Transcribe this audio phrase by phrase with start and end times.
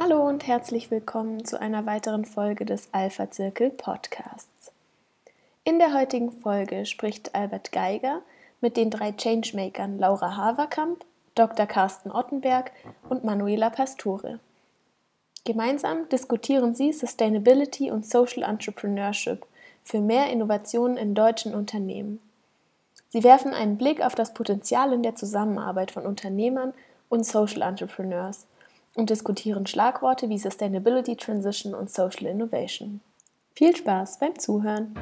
[0.00, 4.70] Hallo und herzlich willkommen zu einer weiteren Folge des Alpha Zirkel Podcasts.
[5.64, 8.22] In der heutigen Folge spricht Albert Geiger
[8.60, 11.04] mit den drei Changemakern Laura Haverkamp,
[11.34, 11.66] Dr.
[11.66, 12.70] Carsten Ottenberg
[13.08, 14.38] und Manuela Pastore.
[15.44, 19.44] Gemeinsam diskutieren sie Sustainability und Social Entrepreneurship
[19.82, 22.20] für mehr Innovationen in deutschen Unternehmen.
[23.08, 26.72] Sie werfen einen Blick auf das Potenzial in der Zusammenarbeit von Unternehmern
[27.08, 28.46] und Social Entrepreneurs
[28.94, 33.00] und diskutieren Schlagworte wie Sustainability Transition und Social Innovation.
[33.54, 34.94] Viel Spaß beim Zuhören!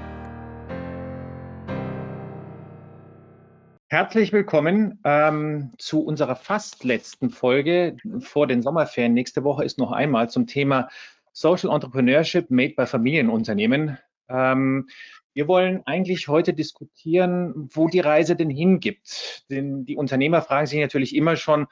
[3.88, 9.14] Herzlich willkommen ähm, zu unserer fast letzten Folge vor den Sommerferien.
[9.14, 10.88] Nächste Woche ist noch einmal zum Thema
[11.32, 13.98] Social Entrepreneurship made by Familienunternehmen.
[14.28, 14.88] Ähm,
[15.34, 19.44] wir wollen eigentlich heute diskutieren, wo die Reise denn hingibt.
[19.50, 21.66] Denn die Unternehmer fragen sich natürlich immer schon,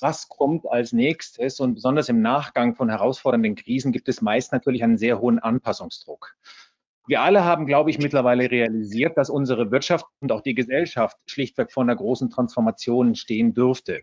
[0.00, 1.60] was kommt als nächstes?
[1.60, 6.36] Und besonders im Nachgang von herausfordernden Krisen gibt es meist natürlich einen sehr hohen Anpassungsdruck.
[7.06, 11.72] Wir alle haben, glaube ich, mittlerweile realisiert, dass unsere Wirtschaft und auch die Gesellschaft schlichtweg
[11.72, 14.02] vor einer großen Transformation stehen dürfte.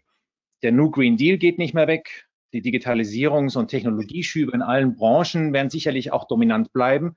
[0.63, 2.25] Der New Green Deal geht nicht mehr weg.
[2.51, 7.15] Die Digitalisierungs- und Technologieschübe in allen Branchen werden sicherlich auch dominant bleiben.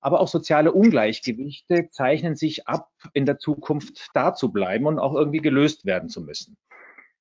[0.00, 5.14] Aber auch soziale Ungleichgewichte zeichnen sich ab, in der Zukunft da zu bleiben und auch
[5.14, 6.56] irgendwie gelöst werden zu müssen.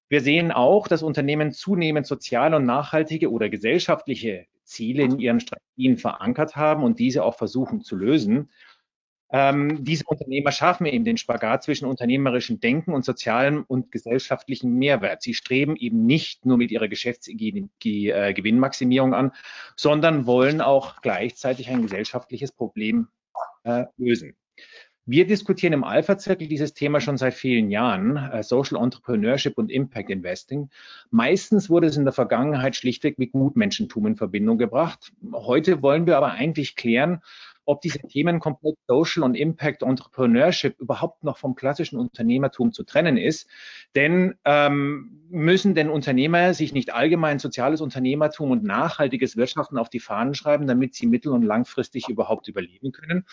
[0.09, 5.97] Wir sehen auch, dass Unternehmen zunehmend soziale und nachhaltige oder gesellschaftliche Ziele in ihren Strategien
[5.97, 8.49] verankert haben und diese auch versuchen zu lösen.
[9.31, 15.21] Ähm, diese Unternehmer schaffen eben den Spagat zwischen unternehmerischem Denken und sozialem und gesellschaftlichem Mehrwert.
[15.21, 19.31] Sie streben eben nicht nur mit ihrer Geschäftsgewinnmaximierung an,
[19.75, 23.09] sondern wollen auch gleichzeitig ein gesellschaftliches Problem
[23.63, 24.35] äh, lösen.
[25.05, 30.09] Wir diskutieren im Alpha-Zirkel dieses Thema schon seit vielen Jahren, äh, Social Entrepreneurship und Impact
[30.09, 30.69] Investing.
[31.09, 35.11] Meistens wurde es in der Vergangenheit schlichtweg mit Gutmenschentum in Verbindung gebracht.
[35.33, 37.21] Heute wollen wir aber eigentlich klären,
[37.69, 43.15] ob diese Themen komplett Social und Impact Entrepreneurship überhaupt noch vom klassischen Unternehmertum zu trennen
[43.15, 43.47] ist.
[43.93, 49.99] Denn ähm, müssen denn Unternehmer sich nicht allgemein soziales Unternehmertum und nachhaltiges Wirtschaften auf die
[49.99, 53.25] Fahnen schreiben, damit sie mittel- und langfristig überhaupt überleben können?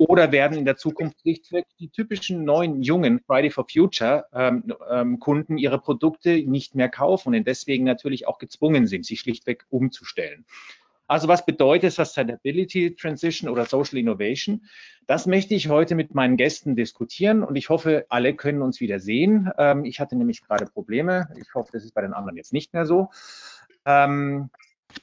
[0.00, 5.18] Oder werden in der Zukunft schlichtweg die typischen neuen jungen Friday for Future ähm, ähm,
[5.20, 10.46] Kunden ihre Produkte nicht mehr kaufen und deswegen natürlich auch gezwungen sind, sich schlichtweg umzustellen.
[11.06, 14.64] Also was bedeutet Sustainability Transition oder Social Innovation?
[15.06, 19.00] Das möchte ich heute mit meinen Gästen diskutieren und ich hoffe, alle können uns wieder
[19.00, 19.50] sehen.
[19.58, 21.28] Ähm, ich hatte nämlich gerade Probleme.
[21.38, 23.10] Ich hoffe, das ist bei den anderen jetzt nicht mehr so.
[23.84, 24.48] Ähm,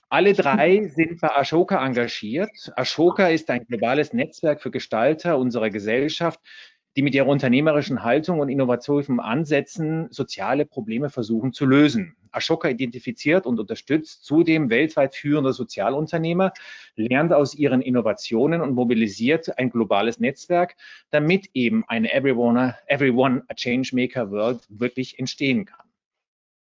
[0.09, 2.71] alle drei sind bei Ashoka engagiert.
[2.75, 6.39] Ashoka ist ein globales Netzwerk für Gestalter unserer Gesellschaft,
[6.95, 12.15] die mit ihrer unternehmerischen Haltung und innovativen Ansätzen soziale Probleme versuchen zu lösen.
[12.31, 16.53] Ashoka identifiziert und unterstützt zudem weltweit führende Sozialunternehmer,
[16.95, 20.75] lernt aus ihren Innovationen und mobilisiert ein globales Netzwerk,
[21.11, 25.86] damit eben eine Everyone, Everyone a Changemaker World wirklich entstehen kann.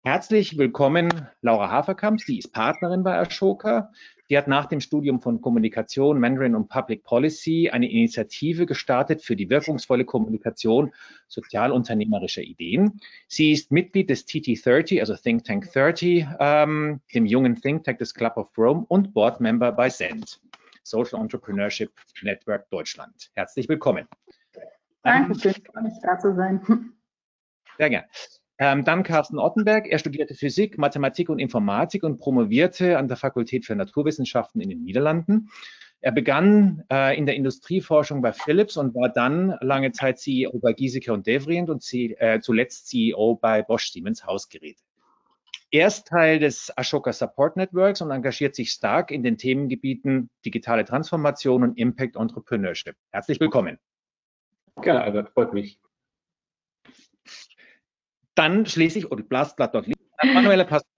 [0.04, 1.10] Herzlich willkommen,
[1.42, 2.22] Laura Haferkamp.
[2.22, 3.92] Sie ist Partnerin bei Ashoka.
[4.30, 9.36] Sie hat nach dem Studium von Kommunikation, Mandarin und Public Policy eine Initiative gestartet für
[9.36, 10.94] die wirkungsvolle Kommunikation
[11.28, 13.00] sozialunternehmerischer Ideen.
[13.28, 18.14] Sie ist Mitglied des TT30, also Think Tank 30, ähm, dem jungen Think Tank des
[18.14, 20.42] Club of Rome und Board Member bei SEND,
[20.84, 21.92] Social Entrepreneurship
[22.22, 23.32] Network Deutschland.
[23.34, 24.08] Herzlich willkommen.
[25.04, 26.62] Danke, schön, ähm, da zu sein.
[27.78, 28.08] Sehr gerne.
[28.60, 29.88] Ähm, dann Carsten Ottenberg.
[29.88, 34.84] Er studierte Physik, Mathematik und Informatik und promovierte an der Fakultät für Naturwissenschaften in den
[34.84, 35.50] Niederlanden.
[36.00, 40.74] Er begann äh, in der Industrieforschung bei Philips und war dann lange Zeit CEO bei
[40.74, 44.82] Giesecke und Devrient und äh, zuletzt CEO bei Bosch Siemens Hausgeräte.
[45.70, 50.86] Er ist Teil des Ashoka Support Networks und engagiert sich stark in den Themengebieten digitale
[50.86, 52.96] Transformation und Impact Entrepreneurship.
[53.12, 53.78] Herzlich willkommen.
[54.82, 55.80] Gerne, Albert, freut mich.
[58.38, 60.94] Dann schließlich, und Blastblatt dort liegt, Manuela Pastore.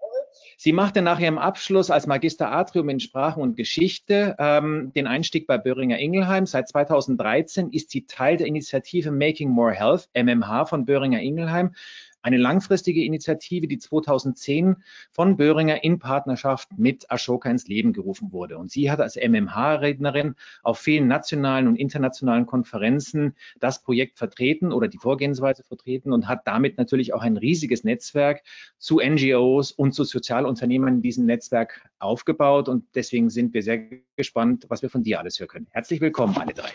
[0.57, 5.47] Sie machte nach ihrem Abschluss als Magister Atrium in Sprachen und Geschichte ähm, den Einstieg
[5.47, 6.45] bei Böhringer Ingelheim.
[6.45, 11.75] Seit 2013 ist sie Teil der Initiative Making More Health, MMH von Böhringer Ingelheim,
[12.21, 14.77] eine langfristige Initiative, die 2010
[15.11, 18.57] von Böhringer in Partnerschaft mit Ashoka ins Leben gerufen wurde.
[18.57, 24.87] Und sie hat als MMH-Rednerin auf vielen nationalen und internationalen Konferenzen das Projekt vertreten oder
[24.87, 28.41] die Vorgehensweise vertreten und hat damit natürlich auch ein riesiges Netzwerk
[28.77, 32.69] zu NGOs und zu Sozialunternehmen in diesem Netzwerk aufgebaut.
[32.69, 33.79] Und deswegen sind wir sehr
[34.15, 35.67] gespannt, was wir von dir alles hören können.
[35.71, 36.69] Herzlich willkommen, alle drei.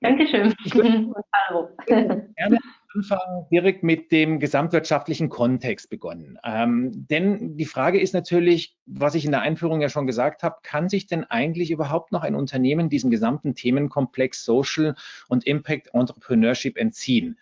[0.00, 0.52] Dankeschön.
[1.48, 1.68] Hallo.
[1.86, 2.58] Gerne
[2.94, 6.38] Anfang direkt mit dem gesamtwirtschaftlichen Kontext begonnen.
[6.44, 10.56] Ähm, denn die Frage ist natürlich, was ich in der Einführung ja schon gesagt habe,
[10.62, 14.94] kann sich denn eigentlich überhaupt noch ein Unternehmen diesem gesamten Themenkomplex Social
[15.28, 17.38] und Impact Entrepreneurship entziehen?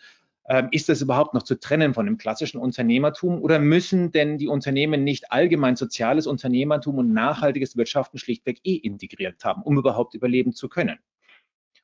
[0.48, 4.48] Ähm, ist das überhaupt noch zu trennen von dem klassischen Unternehmertum oder müssen denn die
[4.48, 10.52] Unternehmen nicht allgemein soziales Unternehmertum und nachhaltiges Wirtschaften schlichtweg eh integriert haben, um überhaupt überleben
[10.52, 10.98] zu können?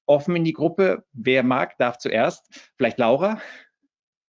[0.06, 1.05] Offen in die Gruppe.
[1.12, 2.73] Wer mag, darf zuerst.
[2.76, 3.38] Vielleicht Laura?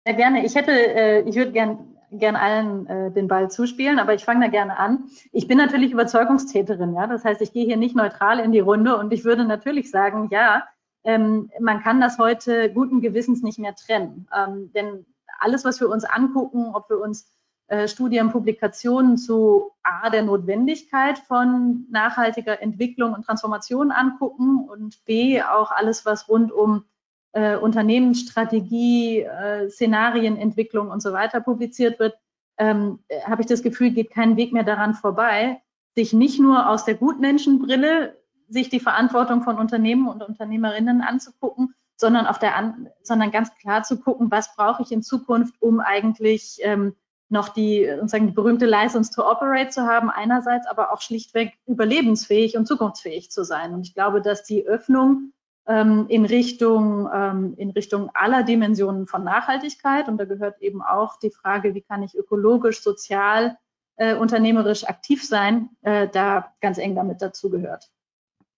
[0.06, 0.45] Ja, gerne.
[0.45, 4.45] Ich hätte, äh, ich würde gern, gern allen äh, den Ball zuspielen, aber ich fange
[4.45, 5.06] da gerne an.
[5.31, 7.07] Ich bin natürlich Überzeugungstäterin, ja.
[7.07, 10.29] Das heißt, ich gehe hier nicht neutral in die Runde und ich würde natürlich sagen,
[10.31, 10.63] ja,
[11.03, 14.27] ähm, man kann das heute guten Gewissens nicht mehr trennen.
[14.35, 15.06] Ähm, denn
[15.39, 17.31] alles, was wir uns angucken, ob wir uns
[17.71, 25.41] äh, Studien, Publikationen zu A, der Notwendigkeit von nachhaltiger Entwicklung und Transformation angucken und B,
[25.41, 26.83] auch alles, was rund um
[27.31, 32.18] äh, Unternehmensstrategie, äh, Szenarienentwicklung und so weiter publiziert wird,
[32.57, 35.62] ähm, habe ich das Gefühl, geht kein Weg mehr daran vorbei,
[35.95, 38.17] sich nicht nur aus der Gutmenschenbrille
[38.50, 43.83] sich die Verantwortung von Unternehmen und Unternehmerinnen anzugucken, sondern auf der an, sondern ganz klar
[43.83, 46.97] zu gucken, was brauche ich in Zukunft, um eigentlich ähm,
[47.31, 52.57] noch die, sozusagen die berühmte License to Operate zu haben, einerseits, aber auch schlichtweg überlebensfähig
[52.57, 53.74] und zukunftsfähig zu sein.
[53.74, 55.31] Und ich glaube, dass die Öffnung
[55.68, 61.18] ähm, in Richtung, ähm, in Richtung aller Dimensionen von Nachhaltigkeit, und da gehört eben auch
[61.19, 63.57] die Frage, wie kann ich ökologisch, sozial,
[63.95, 67.89] äh, unternehmerisch aktiv sein, äh, da ganz eng damit dazu gehört.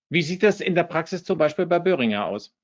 [0.09, 2.55] Wie sieht das in der Praxis zum Beispiel bei Böhringer aus?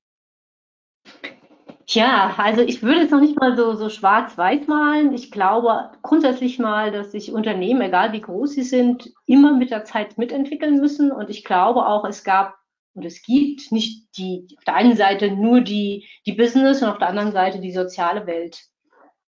[1.90, 5.12] Tja, also ich würde es noch nicht mal so, so schwarz-weiß malen.
[5.12, 9.84] Ich glaube grundsätzlich mal, dass sich Unternehmen, egal wie groß sie sind, immer mit der
[9.84, 11.10] Zeit mitentwickeln müssen.
[11.10, 12.54] Und ich glaube auch, es gab
[12.94, 16.98] und es gibt nicht die, auf der einen Seite nur die, die Business und auf
[16.98, 18.62] der anderen Seite die soziale Welt.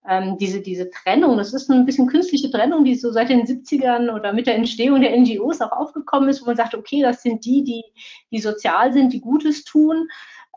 [0.08, 4.14] Ähm, diese, diese Trennung, das ist ein bisschen künstliche Trennung, die so seit den 70ern
[4.14, 7.44] oder mit der Entstehung der NGOs auch aufgekommen ist, wo man sagt, okay, das sind
[7.44, 7.84] die, die,
[8.30, 10.08] die sozial sind, die Gutes tun.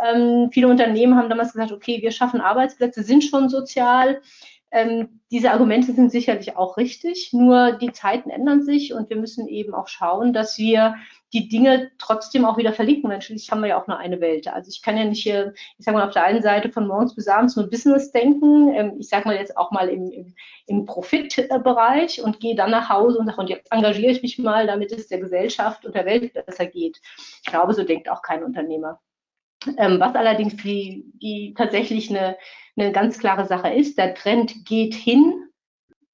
[0.03, 4.21] Ähm, viele Unternehmen haben damals gesagt, okay, wir schaffen Arbeitsplätze, sind schon sozial.
[4.75, 9.47] Ähm, diese Argumente sind sicherlich auch richtig, nur die Zeiten ändern sich und wir müssen
[9.47, 10.97] eben auch schauen, dass wir
[11.33, 13.09] die Dinge trotzdem auch wieder verlinken.
[13.11, 14.49] Denn schließlich haben wir ja auch nur eine Welt.
[14.49, 17.15] Also ich kann ja nicht hier, ich sage mal, auf der einen Seite von morgens
[17.15, 18.75] bis abends nur Business denken.
[18.75, 20.35] Ähm, ich sage mal jetzt auch mal im, im,
[20.67, 24.67] im Profitbereich und gehe dann nach Hause und sage, und jetzt engagiere ich mich mal,
[24.67, 27.01] damit es der Gesellschaft und der Welt besser geht.
[27.45, 29.01] Ich glaube, so denkt auch kein Unternehmer.
[29.77, 32.37] Ähm, was allerdings die, die tatsächlich eine,
[32.77, 35.49] eine ganz klare Sache ist, der Trend geht hin,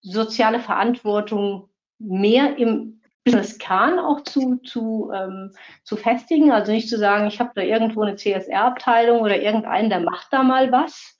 [0.02, 1.68] soziale Verantwortung
[1.98, 5.52] mehr im Business-Kern auch zu, zu, ähm,
[5.84, 6.50] zu festigen.
[6.50, 10.42] Also nicht zu sagen, ich habe da irgendwo eine CSR-Abteilung oder irgendeinen, der macht da
[10.42, 11.18] mal was,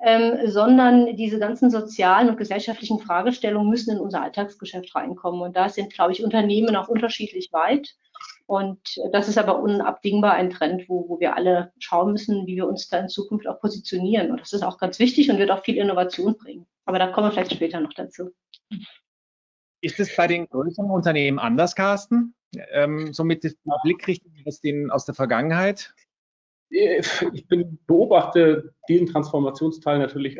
[0.00, 5.40] ähm, sondern diese ganzen sozialen und gesellschaftlichen Fragestellungen müssen in unser Alltagsgeschäft reinkommen.
[5.40, 7.88] Und da sind, glaube ich, Unternehmen auch unterschiedlich weit.
[8.48, 12.66] Und das ist aber unabdingbar ein Trend, wo, wo wir alle schauen müssen, wie wir
[12.66, 14.30] uns da in Zukunft auch positionieren.
[14.30, 16.66] Und das ist auch ganz wichtig und wird auch viel Innovation bringen.
[16.86, 18.30] Aber da kommen wir vielleicht später noch dazu.
[19.82, 22.34] Ist es bei den größeren Unternehmen anders, Carsten?
[22.72, 25.94] Ähm, somit ist die Blickrichtung aus, den, aus der Vergangenheit?
[26.70, 30.38] Ich bin, beobachte diesen Transformationsteil natürlich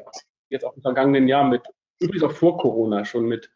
[0.48, 1.60] jetzt auch im vergangenen Jahr mit,
[2.00, 3.50] übrigens auch vor Corona schon mit,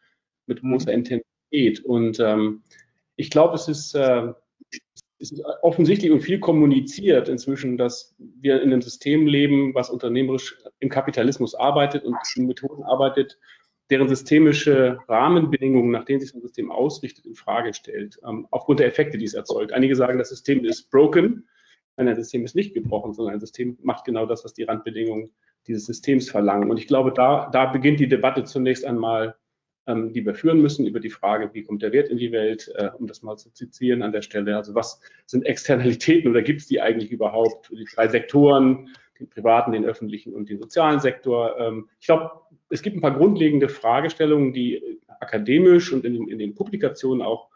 [0.45, 1.83] mit großer Intensität.
[1.83, 2.61] Und ähm,
[3.15, 4.31] ich glaube, es ist äh,
[5.19, 10.57] es ist offensichtlich und viel kommuniziert inzwischen, dass wir in einem System leben, was unternehmerisch
[10.79, 13.37] im Kapitalismus arbeitet und in Methoden arbeitet,
[13.89, 18.79] deren systemische Rahmenbedingungen, nach denen sich so ein System ausrichtet, in Frage stellt, ähm, aufgrund
[18.79, 19.71] der Effekte, die es erzeugt.
[19.71, 21.47] Einige sagen, das System ist broken.
[21.95, 25.31] Nein, ein System ist nicht gebrochen, sondern ein System macht genau das, was die Randbedingungen
[25.67, 26.71] dieses Systems verlangen.
[26.71, 29.35] Und ich glaube, da, da beginnt die Debatte zunächst einmal
[29.87, 32.71] ähm, die wir führen müssen über die Frage, wie kommt der Wert in die Welt,
[32.75, 34.55] äh, um das mal zu zitieren an der Stelle.
[34.55, 39.73] Also was sind Externalitäten oder gibt es die eigentlich überhaupt die drei Sektoren, den privaten,
[39.73, 41.59] den öffentlichen und den sozialen Sektor?
[41.59, 42.31] Ähm, ich glaube,
[42.69, 47.49] es gibt ein paar grundlegende Fragestellungen, die akademisch und in den, in den Publikationen auch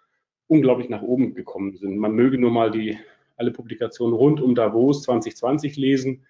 [0.47, 1.97] unglaublich nach oben gekommen sind.
[1.97, 2.97] Man möge nur mal die
[3.35, 6.25] alle Publikationen rund um Davos 2020 lesen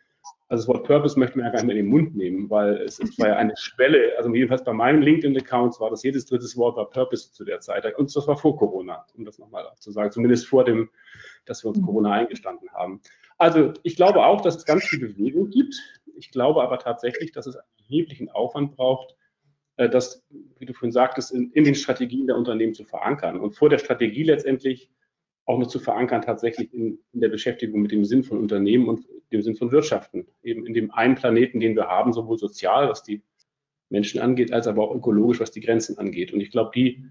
[0.50, 2.78] also das Wort Purpose möchte man ja gar nicht mehr in den Mund nehmen, weil
[2.78, 6.56] es, es war ja eine Schwelle, also jedenfalls bei meinen LinkedIn-Accounts war das jedes drittes
[6.56, 7.84] Wort war Purpose zu der Zeit.
[7.98, 10.90] Und das war vor Corona, um das nochmal zu sagen, zumindest vor dem,
[11.46, 13.02] dass wir uns Corona eingestanden haben.
[13.38, 15.76] Also ich glaube auch, dass es ganz viel Bewegung gibt.
[16.16, 19.16] Ich glaube aber tatsächlich, dass es einen erheblichen Aufwand braucht,
[19.76, 20.26] äh, das,
[20.58, 23.78] wie du vorhin sagtest, in, in den Strategien der Unternehmen zu verankern und vor der
[23.78, 24.90] Strategie letztendlich
[25.48, 29.08] auch noch zu verankern, tatsächlich in, in, der Beschäftigung mit dem Sinn von Unternehmen und
[29.32, 33.02] dem Sinn von Wirtschaften, eben in dem einen Planeten, den wir haben, sowohl sozial, was
[33.02, 33.24] die
[33.90, 36.34] Menschen angeht, als aber auch ökologisch, was die Grenzen angeht.
[36.34, 37.06] Und ich glaube, die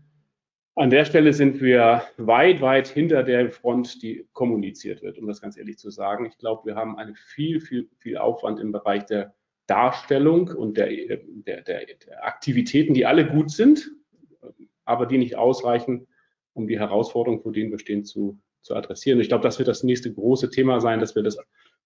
[0.74, 5.40] an der Stelle sind wir weit, weit hinter der Front, die kommuniziert wird, um das
[5.40, 6.26] ganz ehrlich zu sagen.
[6.26, 9.34] Ich glaube, wir haben einen viel, viel, viel Aufwand im Bereich der
[9.66, 13.90] Darstellung und der, der, der, der Aktivitäten, die alle gut sind,
[14.84, 16.06] aber die nicht ausreichen,
[16.56, 19.20] um die Herausforderungen, vor denen wir stehen, zu, zu adressieren.
[19.20, 21.38] Ich glaube, das wird das nächste große Thema sein, dass wir das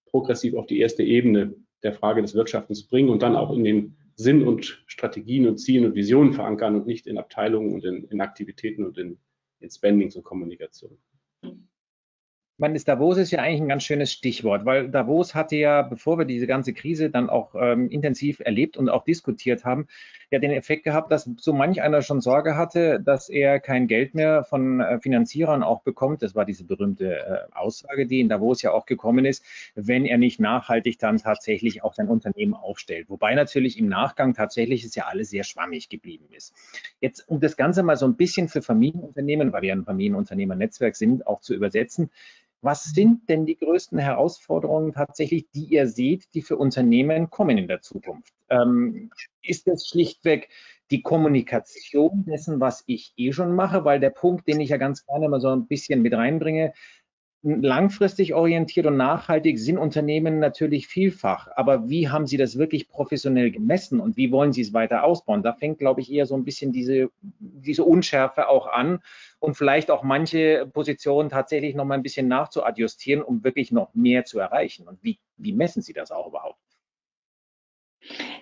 [0.07, 3.97] progressiv auf die erste Ebene der Frage des Wirtschaftens bringen und dann auch in den
[4.15, 8.21] Sinn und Strategien und Zielen und Visionen verankern und nicht in Abteilungen und in, in
[8.21, 9.19] Aktivitäten und in,
[9.61, 10.99] in Spendings und Kommunikation
[12.61, 16.25] meine, Davos ist ja eigentlich ein ganz schönes Stichwort, weil Davos hatte ja, bevor wir
[16.25, 19.89] diese ganze Krise dann auch ähm, intensiv erlebt und auch diskutiert haben,
[20.31, 24.15] ja den Effekt gehabt, dass so manch einer schon Sorge hatte, dass er kein Geld
[24.15, 26.23] mehr von äh, Finanzierern auch bekommt.
[26.23, 30.19] Das war diese berühmte äh, Aussage, die in Davos ja auch gekommen ist, wenn er
[30.19, 33.11] nicht nachhaltig dann tatsächlich auch sein Unternehmen aufstellt.
[33.11, 36.55] Wobei natürlich im Nachgang tatsächlich ist ja alles sehr schwammig geblieben ist.
[37.01, 41.27] Jetzt, um das Ganze mal so ein bisschen für Familienunternehmen, weil wir ein Familienunternehmernetzwerk sind,
[41.27, 42.11] auch zu übersetzen,
[42.63, 47.69] was sind denn die größten Herausforderungen tatsächlich, die ihr seht, die für Unternehmen kommen in
[47.69, 48.33] der Zukunft?
[48.51, 49.11] Ähm,
[49.43, 50.49] ist es schlichtweg
[50.91, 53.85] die Kommunikation dessen, was ich eh schon mache?
[53.85, 56.73] Weil der Punkt, den ich ja ganz gerne mal so ein bisschen mit reinbringe,
[57.43, 61.49] langfristig orientiert und nachhaltig sind Unternehmen natürlich vielfach.
[61.57, 65.43] Aber wie haben Sie das wirklich professionell gemessen und wie wollen Sie es weiter ausbauen?
[65.43, 69.01] Da fängt, glaube ich, eher so ein bisschen diese, diese Unschärfe auch an
[69.39, 74.27] und vielleicht auch manche Positionen tatsächlich noch mal ein bisschen nachzuadjustieren, um wirklich noch mehr
[74.27, 74.87] zu erreichen.
[74.87, 76.59] Und wie, wie messen Sie das auch überhaupt?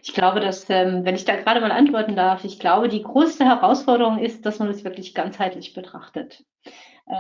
[0.03, 3.45] Ich glaube, dass, ähm, wenn ich da gerade mal antworten darf, ich glaube, die größte
[3.45, 6.45] Herausforderung ist, dass man es wirklich ganzheitlich betrachtet.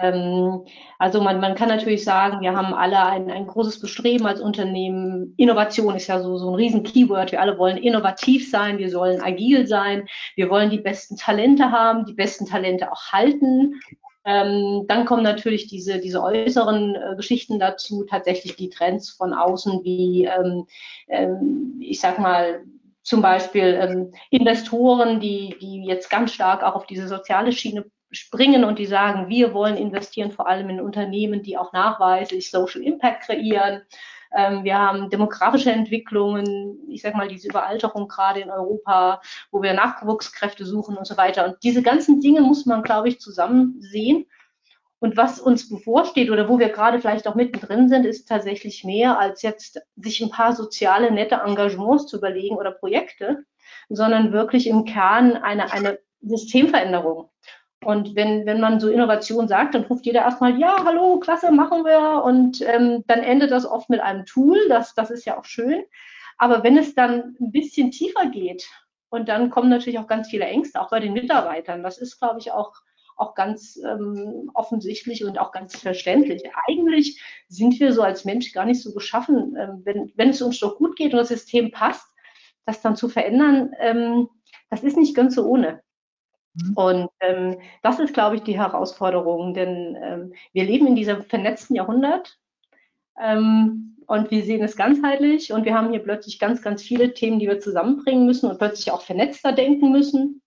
[0.02, 0.64] Ähm,
[0.99, 5.35] also man, man kann natürlich sagen, wir haben alle ein, ein großes Bestreben als Unternehmen.
[5.37, 7.33] Innovation ist ja so, so ein riesen Keyword.
[7.33, 12.04] Wir alle wollen innovativ sein, wir sollen agil sein, wir wollen die besten Talente haben,
[12.04, 13.80] die besten Talente auch halten.
[14.25, 19.85] Ähm, dann kommen natürlich diese, diese äußeren äh, Geschichten dazu, tatsächlich die Trends von außen,
[19.85, 20.66] wie ähm,
[21.09, 22.61] ähm, ich sag mal,
[23.02, 28.65] zum Beispiel ähm, Investoren, die, die jetzt ganz stark auch auf diese soziale Schiene springen
[28.65, 33.23] und die sagen, wir wollen investieren vor allem in Unternehmen, die auch nachweislich Social Impact
[33.23, 33.83] kreieren.
[34.35, 39.73] Ähm, wir haben demografische Entwicklungen, ich sage mal diese Überalterung gerade in Europa, wo wir
[39.75, 41.47] Nachwuchskräfte suchen und so weiter.
[41.47, 44.27] Und diese ganzen Dinge muss man, glaube ich, zusammen sehen.
[45.00, 49.19] Und was uns bevorsteht oder wo wir gerade vielleicht auch mittendrin sind, ist tatsächlich mehr
[49.19, 53.45] als jetzt sich ein paar soziale, nette Engagements zu überlegen oder Projekte,
[53.88, 57.31] sondern wirklich im Kern eine, eine Systemveränderung.
[57.85, 61.85] Und wenn, wenn man so Innovation sagt, dann ruft jeder erstmal, ja, hallo, klasse, machen
[61.85, 62.23] wir.
[62.25, 65.85] Und ähm, dann endet das oft mit einem Tool, das, das ist ja auch schön.
[66.39, 68.69] Aber wenn es dann ein bisschen tiefer geht,
[69.11, 71.83] und dann kommen natürlich auch ganz viele Ängste, auch bei den Mitarbeitern.
[71.83, 72.75] Das ist, glaube ich, auch,
[73.17, 76.43] auch ganz ähm, offensichtlich und auch ganz verständlich.
[76.67, 80.61] Eigentlich sind wir so als Mensch gar nicht so geschaffen, ähm, wenn, wenn es uns
[80.61, 82.07] doch gut geht und das System passt,
[82.67, 84.29] das dann zu verändern, ähm,
[84.71, 85.83] das ist nicht ganz so ohne.
[86.62, 86.73] Mhm.
[86.75, 91.77] Und ähm, das ist, glaube ich, die Herausforderung, denn ähm, wir leben in diesem vernetzten
[91.77, 92.38] Jahrhundert
[93.21, 97.38] ähm, und wir sehen es ganzheitlich und wir haben hier plötzlich ganz, ganz viele Themen,
[97.38, 100.43] die wir zusammenbringen müssen und plötzlich auch vernetzter denken müssen.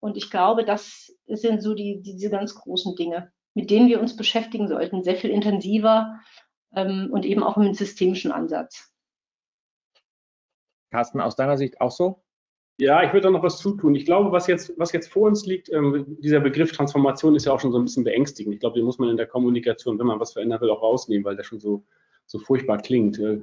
[0.00, 4.16] Und ich glaube, das sind so die, diese ganz großen Dinge, mit denen wir uns
[4.16, 6.20] beschäftigen sollten, sehr viel intensiver
[6.74, 8.92] ähm, und eben auch mit systemischen Ansatz.
[10.90, 12.22] Carsten, aus deiner Sicht auch so?
[12.78, 13.94] Ja, ich würde da noch was zutun.
[13.94, 17.52] Ich glaube, was jetzt, was jetzt vor uns liegt, ähm, dieser Begriff Transformation ist ja
[17.52, 18.54] auch schon so ein bisschen beängstigend.
[18.54, 21.24] Ich glaube, den muss man in der Kommunikation, wenn man was verändern will, auch rausnehmen,
[21.24, 21.84] weil der schon so,
[22.26, 23.18] so furchtbar klingt.
[23.18, 23.38] Äh,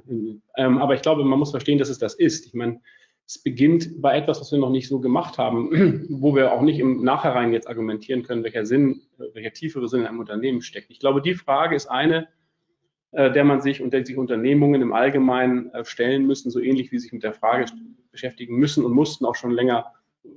[0.56, 2.46] ähm, aber ich glaube, man muss verstehen, dass es das ist.
[2.46, 2.80] Ich meine,
[3.26, 6.78] es beginnt bei etwas, was wir noch nicht so gemacht haben, wo wir auch nicht
[6.78, 10.90] im Nachhinein jetzt argumentieren können, welcher Sinn, welcher tiefere Sinn in einem Unternehmen steckt.
[10.90, 12.28] Ich glaube, die Frage ist eine,
[13.10, 16.92] äh, der man sich und der sich Unternehmungen im Allgemeinen äh, stellen müssen, so ähnlich
[16.92, 17.66] wie sich mit der Frage
[18.14, 19.92] beschäftigen müssen und mussten auch schon länger,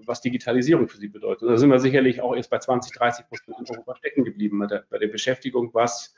[0.05, 1.47] was Digitalisierung für sie bedeutet.
[1.47, 4.67] Da sind wir sicherlich auch erst bei 20, 30 Prozent in Europa stecken geblieben bei
[4.67, 6.13] der, bei der Beschäftigung, was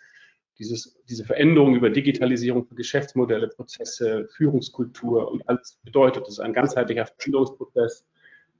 [0.57, 6.23] dieses, diese Veränderung über Digitalisierung für Geschäftsmodelle, Prozesse, Führungskultur und alles bedeutet.
[6.23, 8.05] Das ist ein ganzheitlicher Veränderungsprozess,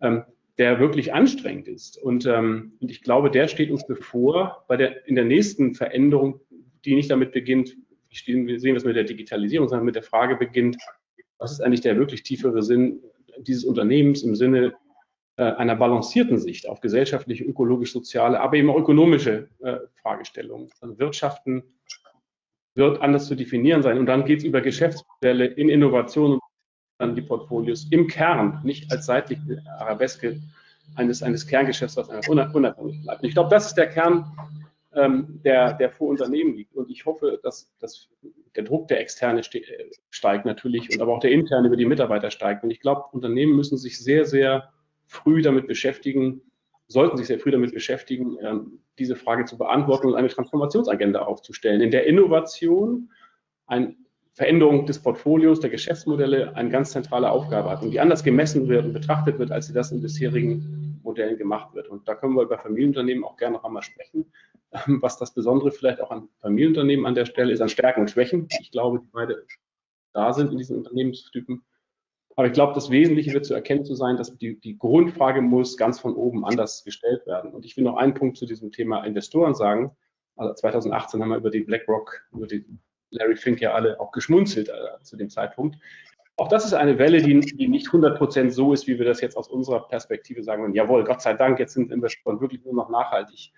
[0.02, 0.24] ähm,
[0.58, 1.98] der wirklich anstrengend ist.
[1.98, 6.40] Und, ähm, und ich glaube, der steht uns bevor bei der, in der nächsten Veränderung,
[6.86, 7.76] die nicht damit beginnt,
[8.26, 10.78] wir sehen das mit der Digitalisierung, sondern mit der Frage beginnt,
[11.40, 13.02] was ist eigentlich der wirklich tiefere Sinn
[13.40, 14.74] dieses Unternehmens im Sinne
[15.38, 20.70] äh, einer balancierten Sicht auf gesellschaftliche, ökologisch, soziale, aber eben auch ökonomische äh, Fragestellungen.
[20.82, 21.64] Also Wirtschaften
[22.76, 23.98] wird anders zu definieren sein.
[23.98, 26.42] Und dann geht es über Geschäftsmodelle in Innovation und
[26.98, 30.42] dann die Portfolios im Kern, nicht als seitliche Arabeske
[30.96, 33.24] eines, eines Kerngeschäfts, was einfach unabhängig bleibt.
[33.24, 34.26] Ich glaube, das ist der Kern,
[34.94, 36.76] ähm, der, der vor Unternehmen liegt.
[36.76, 38.10] Und ich hoffe, dass, dass
[38.56, 39.42] der Druck der Externe
[40.10, 42.64] steigt natürlich und aber auch der interne über die Mitarbeiter steigt.
[42.64, 44.72] Und ich glaube, Unternehmen müssen sich sehr, sehr
[45.06, 46.42] früh damit beschäftigen,
[46.88, 51.82] sollten sich sehr früh damit beschäftigen, ähm, diese Frage zu beantworten und eine Transformationsagenda aufzustellen,
[51.82, 53.12] in der Innovation
[53.68, 53.96] eine
[54.34, 58.86] Veränderung des Portfolios, der Geschäftsmodelle eine ganz zentrale Aufgabe hat und die anders gemessen wird
[58.86, 61.90] und betrachtet wird, als sie das in bisherigen Modellen gemacht wird.
[61.90, 64.32] Und da können wir über Familienunternehmen auch gerne noch einmal sprechen.
[64.72, 68.12] Ähm, was das Besondere vielleicht auch an Familienunternehmen an der Stelle ist, an Stärken und
[68.12, 68.48] Schwächen.
[68.62, 69.46] Ich glaube, die beide
[70.14, 71.64] da sind in diesen Unternehmenstypen.
[72.36, 75.76] Aber ich glaube, das Wesentliche wird zu erkennen zu sein, dass die, die Grundfrage muss
[75.76, 77.52] ganz von oben anders gestellt werden.
[77.52, 79.92] Und ich will noch einen Punkt zu diesem Thema Investoren sagen.
[80.36, 82.66] Also 2018 haben wir über die BlackRock, über die
[83.10, 85.78] Larry Fink ja alle auch geschmunzelt äh, zu dem Zeitpunkt.
[86.38, 89.20] Auch das ist eine Welle, die, die nicht 100 Prozent so ist, wie wir das
[89.20, 90.74] jetzt aus unserer Perspektive sagen würden.
[90.74, 93.52] Jawohl, Gott sei Dank, jetzt sind Investoren wirklich nur noch nachhaltig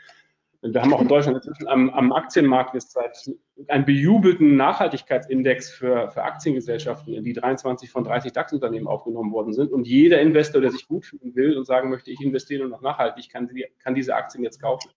[0.61, 3.17] wir haben auch in Deutschland inzwischen am, am Aktienmarkt seit
[3.67, 9.71] einen bejubelten Nachhaltigkeitsindex für, für Aktiengesellschaften, in die 23 von 30 DAX-Unternehmen aufgenommen worden sind.
[9.71, 12.81] Und jeder Investor, der sich gut fühlen will und sagen möchte, ich investiere nur noch
[12.81, 13.49] nachhaltig, kann,
[13.79, 14.91] kann diese Aktien jetzt kaufen.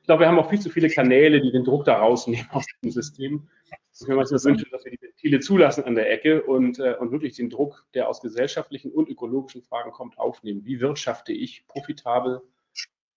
[0.00, 2.66] Ich glaube, wir haben auch viel zu viele Kanäle, die den Druck da rausnehmen aus
[2.82, 3.48] dem System.
[3.92, 6.94] Ich würde mir manchmal wünschen, dass wir die Ventile zulassen an der Ecke und, äh,
[7.00, 10.64] und wirklich den Druck, der aus gesellschaftlichen und ökologischen Fragen kommt, aufnehmen.
[10.66, 12.42] Wie wirtschafte ich profitabel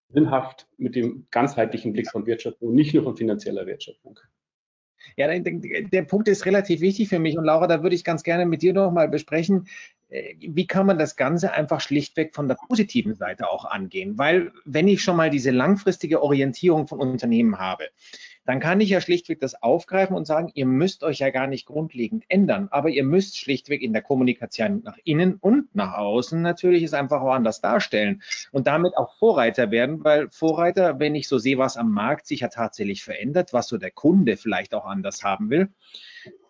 [0.10, 4.20] sinnhaft mit dem ganzheitlichen Blick von Wirtschaftung, nicht nur von finanzieller Wertschöpfung.
[5.16, 8.46] Ja, der, Punkt ist relativ wichtig für mich und Laura, da würde ich ganz gerne
[8.46, 9.68] mit dir noch mal besprechen,
[10.10, 14.18] äh, wie kann man das Ganze einfach schlichtweg von der positiven Seite auch angehen?
[14.18, 17.86] Weil wenn ich schon mal diese langfristige Orientierung von Unternehmen habe,
[18.50, 21.68] dann kann ich ja schlichtweg das aufgreifen und sagen, ihr müsst euch ja gar nicht
[21.68, 26.82] grundlegend ändern, aber ihr müsst schlichtweg in der Kommunikation nach innen und nach außen natürlich
[26.82, 31.38] es einfach auch anders darstellen und damit auch Vorreiter werden, weil Vorreiter, wenn ich so
[31.38, 35.24] sehe, was am Markt sich ja tatsächlich verändert, was so der Kunde vielleicht auch anders
[35.24, 35.70] haben will,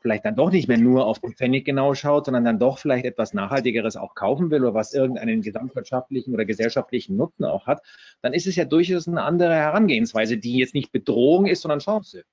[0.02, 3.06] vielleicht dann doch nicht mehr nur auf den Pfennig genau schaut, sondern dann doch vielleicht
[3.06, 7.82] etwas Nachhaltigeres auch kaufen will oder was irgendeinen gesamtwirtschaftlichen oder gesellschaftlichen Nutzen auch hat,
[8.22, 12.24] dann ist es ja durchaus eine andere Herangehensweise, die jetzt nicht Bedrohung ist, sondern Chance.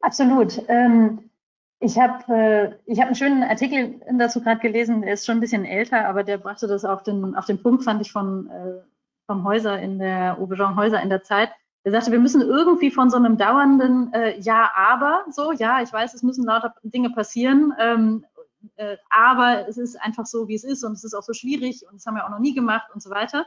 [0.00, 0.60] Absolut.
[0.68, 1.30] Ähm,
[1.78, 5.64] ich habe äh, hab einen schönen Artikel dazu gerade gelesen, der ist schon ein bisschen
[5.64, 8.82] älter, aber der brachte das auf den, auf den Punkt, fand ich, von, äh,
[9.26, 11.50] vom Häuser in der, Jean Häuser in der Zeit
[11.84, 15.92] er sagte, wir müssen irgendwie von so einem dauernden äh, Ja, aber, so, ja, ich
[15.92, 18.24] weiß, es müssen lauter Dinge passieren, ähm,
[18.76, 21.84] äh, aber es ist einfach so, wie es ist und es ist auch so schwierig
[21.88, 23.46] und das haben wir auch noch nie gemacht und so weiter,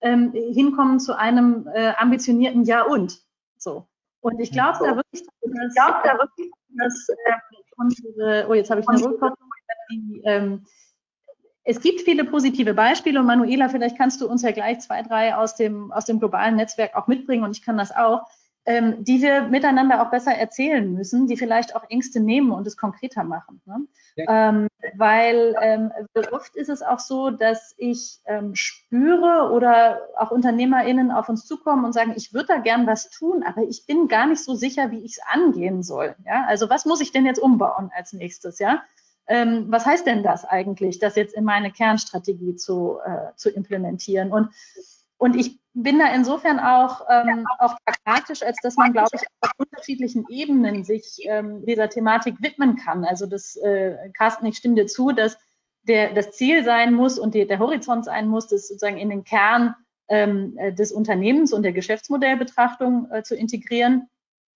[0.00, 3.20] ähm, hinkommen zu einem äh, ambitionierten Ja und.
[3.58, 3.86] So.
[4.20, 7.32] Und ich glaube da wirklich, dass, ich glaub, da wirklich, dass äh,
[7.76, 9.50] unsere, oh, jetzt habe ich eine Rückkopplung,
[9.90, 10.64] die, ähm,
[11.64, 15.34] es gibt viele positive Beispiele und Manuela, vielleicht kannst du uns ja gleich zwei, drei
[15.34, 18.26] aus dem, aus dem globalen Netzwerk auch mitbringen und ich kann das auch,
[18.66, 22.76] ähm, die wir miteinander auch besser erzählen müssen, die vielleicht auch Ängste nehmen und es
[22.76, 23.60] konkreter machen.
[23.66, 23.86] Ne?
[24.16, 24.48] Ja.
[24.48, 25.90] Ähm, weil ähm,
[26.30, 31.84] oft ist es auch so, dass ich ähm, spüre oder auch UnternehmerInnen auf uns zukommen
[31.84, 34.90] und sagen, ich würde da gern was tun, aber ich bin gar nicht so sicher,
[34.90, 36.14] wie ich es angehen soll.
[36.26, 36.44] Ja?
[36.46, 38.58] Also was muss ich denn jetzt umbauen als nächstes?
[38.58, 38.82] Ja?
[39.26, 44.32] Ähm, was heißt denn das eigentlich, das jetzt in meine Kernstrategie zu, äh, zu implementieren?
[44.32, 44.50] Und,
[45.16, 49.50] und ich bin da insofern auch, ähm, auch pragmatisch, als dass man, glaube ich, auf
[49.56, 53.04] unterschiedlichen Ebenen sich ähm, dieser Thematik widmen kann.
[53.04, 55.36] Also das, äh, Carsten, ich stimme dir zu, dass
[55.82, 59.24] der, das Ziel sein muss und die, der Horizont sein muss, das sozusagen in den
[59.24, 59.74] Kern
[60.08, 64.08] ähm, äh, des Unternehmens und der Geschäftsmodellbetrachtung äh, zu integrieren.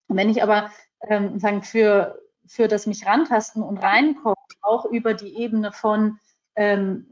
[0.09, 0.70] Wenn ich aber
[1.09, 4.37] ähm, sagen, für, für das mich rantasten und reinkommen
[4.68, 6.18] auch über die Ebene von,
[6.56, 7.06] ähm,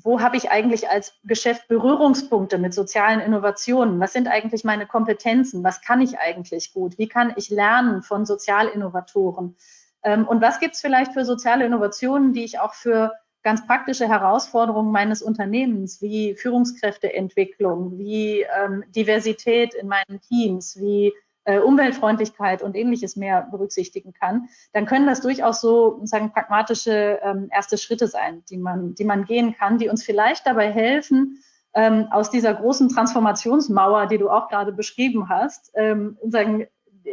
[0.00, 3.98] wo habe ich eigentlich als Geschäft Berührungspunkte mit sozialen Innovationen?
[3.98, 5.64] Was sind eigentlich meine Kompetenzen?
[5.64, 6.98] Was kann ich eigentlich gut?
[6.98, 9.56] Wie kann ich lernen von Sozialinnovatoren?
[10.02, 14.08] Ähm, und was gibt es vielleicht für soziale Innovationen, die ich auch für ganz praktische
[14.08, 21.14] Herausforderungen meines Unternehmens, wie Führungskräfteentwicklung, wie ähm, Diversität in meinen Teams, wie
[21.48, 27.48] äh, Umweltfreundlichkeit und ähnliches mehr berücksichtigen kann, dann können das durchaus so sagen pragmatische ähm,
[27.50, 32.08] erste Schritte sein, die man, die man gehen kann, die uns vielleicht dabei helfen, ähm,
[32.10, 36.66] aus dieser großen Transformationsmauer, die du auch gerade beschrieben hast, ähm, sagen,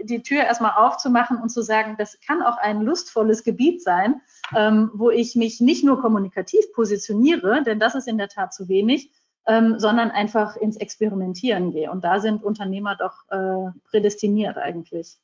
[0.04, 4.19] die Tür erstmal aufzumachen und zu sagen, das kann auch ein lustvolles Gebiet sein,
[4.54, 8.67] ähm, wo ich mich nicht nur kommunikativ positioniere, denn das ist in der Tat zu
[8.67, 9.13] wenig,
[9.47, 11.91] ähm, sondern einfach ins Experimentieren gehe.
[11.91, 15.17] Und da sind Unternehmer doch äh, prädestiniert eigentlich.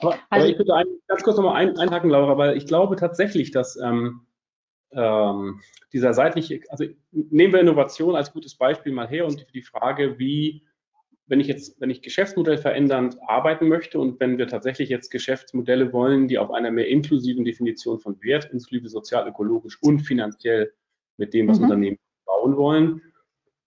[0.00, 2.96] Aber, also, aber ich würde ein, ganz kurz nochmal ein, einhaken, Laura, weil ich glaube
[2.96, 4.26] tatsächlich, dass ähm,
[4.92, 5.60] ähm,
[5.92, 10.64] dieser seitliche, also nehmen wir Innovation als gutes Beispiel mal her und die Frage, wie,
[11.26, 15.92] wenn ich jetzt, wenn ich Geschäftsmodell verändernd arbeiten möchte und wenn wir tatsächlich jetzt Geschäftsmodelle
[15.92, 20.72] wollen, die auf einer mehr inklusiven Definition von Wert, inklusive sozial, ökologisch und finanziell
[21.16, 21.64] mit dem, was mhm.
[21.64, 21.98] Unternehmen
[22.46, 23.02] bauen wollen,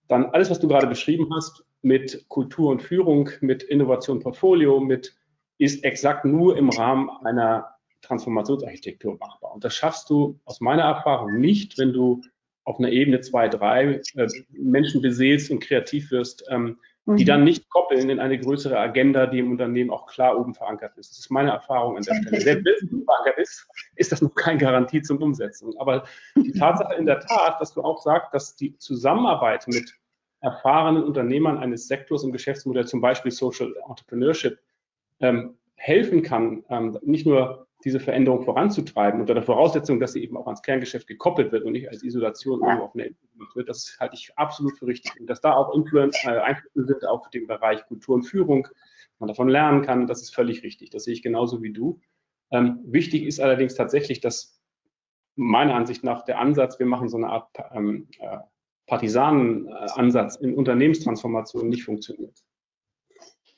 [0.08, 5.14] dann alles, was du gerade beschrieben hast, mit Kultur und Führung, mit Innovation Portfolio, mit
[5.58, 7.68] ist exakt nur im Rahmen einer
[8.02, 9.52] Transformationsarchitektur machbar.
[9.54, 12.22] Und das schaffst du aus meiner Erfahrung nicht, wenn du
[12.64, 17.16] auf einer Ebene zwei, drei äh, Menschen beseelst und kreativ wirst, ähm, mhm.
[17.16, 20.96] die dann nicht koppeln in eine größere Agenda, die im Unternehmen auch klar oben verankert
[20.96, 21.10] ist.
[21.10, 22.40] Das ist meine Erfahrung an der Stelle.
[22.40, 25.72] Selbst wenn es verankert ist, ist das noch keine Garantie zum Umsetzen.
[25.78, 26.04] Aber
[26.36, 29.94] die Tatsache in der Tat, dass du auch sagst, dass die Zusammenarbeit mit
[30.40, 34.58] erfahrenen Unternehmern eines Sektors im Geschäftsmodell, zum Beispiel Social Entrepreneurship,
[35.20, 40.36] ähm, helfen kann, ähm, nicht nur diese Veränderung voranzutreiben, unter der Voraussetzung, dass sie eben
[40.36, 43.68] auch ans Kerngeschäft gekoppelt wird und nicht als Isolation irgendwo auf eine Insel gemacht wird,
[43.68, 45.18] das halte ich absolut für richtig.
[45.18, 48.68] Und dass da auch Influence, äh, Einflüsse sind auf den Bereich Kultur und Führung,
[49.18, 50.90] man davon lernen kann, das ist völlig richtig.
[50.90, 52.00] Das sehe ich genauso wie du.
[52.50, 54.60] Ähm, wichtig ist allerdings tatsächlich, dass
[55.36, 58.38] meiner Ansicht nach der Ansatz, wir machen so eine Art ähm, äh,
[58.86, 62.42] Partisanenansatz in Unternehmenstransformation nicht funktioniert.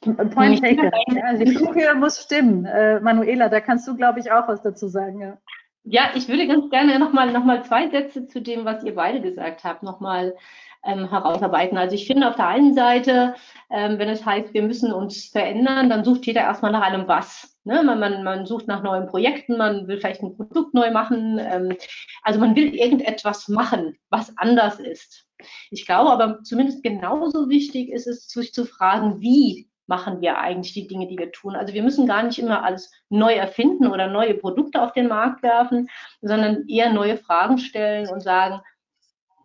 [0.02, 1.22] Point taken.
[1.22, 2.64] Also die Flughöhe muss stimmen.
[2.64, 5.20] Äh, Manuela, da kannst du, glaube ich, auch was dazu sagen.
[5.20, 5.38] Ja.
[5.84, 9.20] Ja, ich würde ganz gerne nochmal noch mal zwei Sätze zu dem, was ihr beide
[9.20, 10.36] gesagt habt, nochmal
[10.84, 11.76] ähm, herausarbeiten.
[11.76, 13.34] Also ich finde auf der einen Seite,
[13.68, 17.58] ähm, wenn es heißt, wir müssen uns verändern, dann sucht jeder erstmal nach einem Was.
[17.64, 17.82] Ne?
[17.82, 21.40] Man, man, man sucht nach neuen Projekten, man will vielleicht ein Produkt neu machen.
[21.40, 21.76] Ähm,
[22.22, 25.26] also man will irgendetwas machen, was anders ist.
[25.70, 30.72] Ich glaube aber zumindest genauso wichtig ist es, sich zu fragen, wie machen wir eigentlich
[30.72, 31.54] die Dinge, die wir tun.
[31.54, 35.42] Also wir müssen gar nicht immer alles neu erfinden oder neue Produkte auf den Markt
[35.42, 35.90] werfen,
[36.22, 38.62] sondern eher neue Fragen stellen und sagen,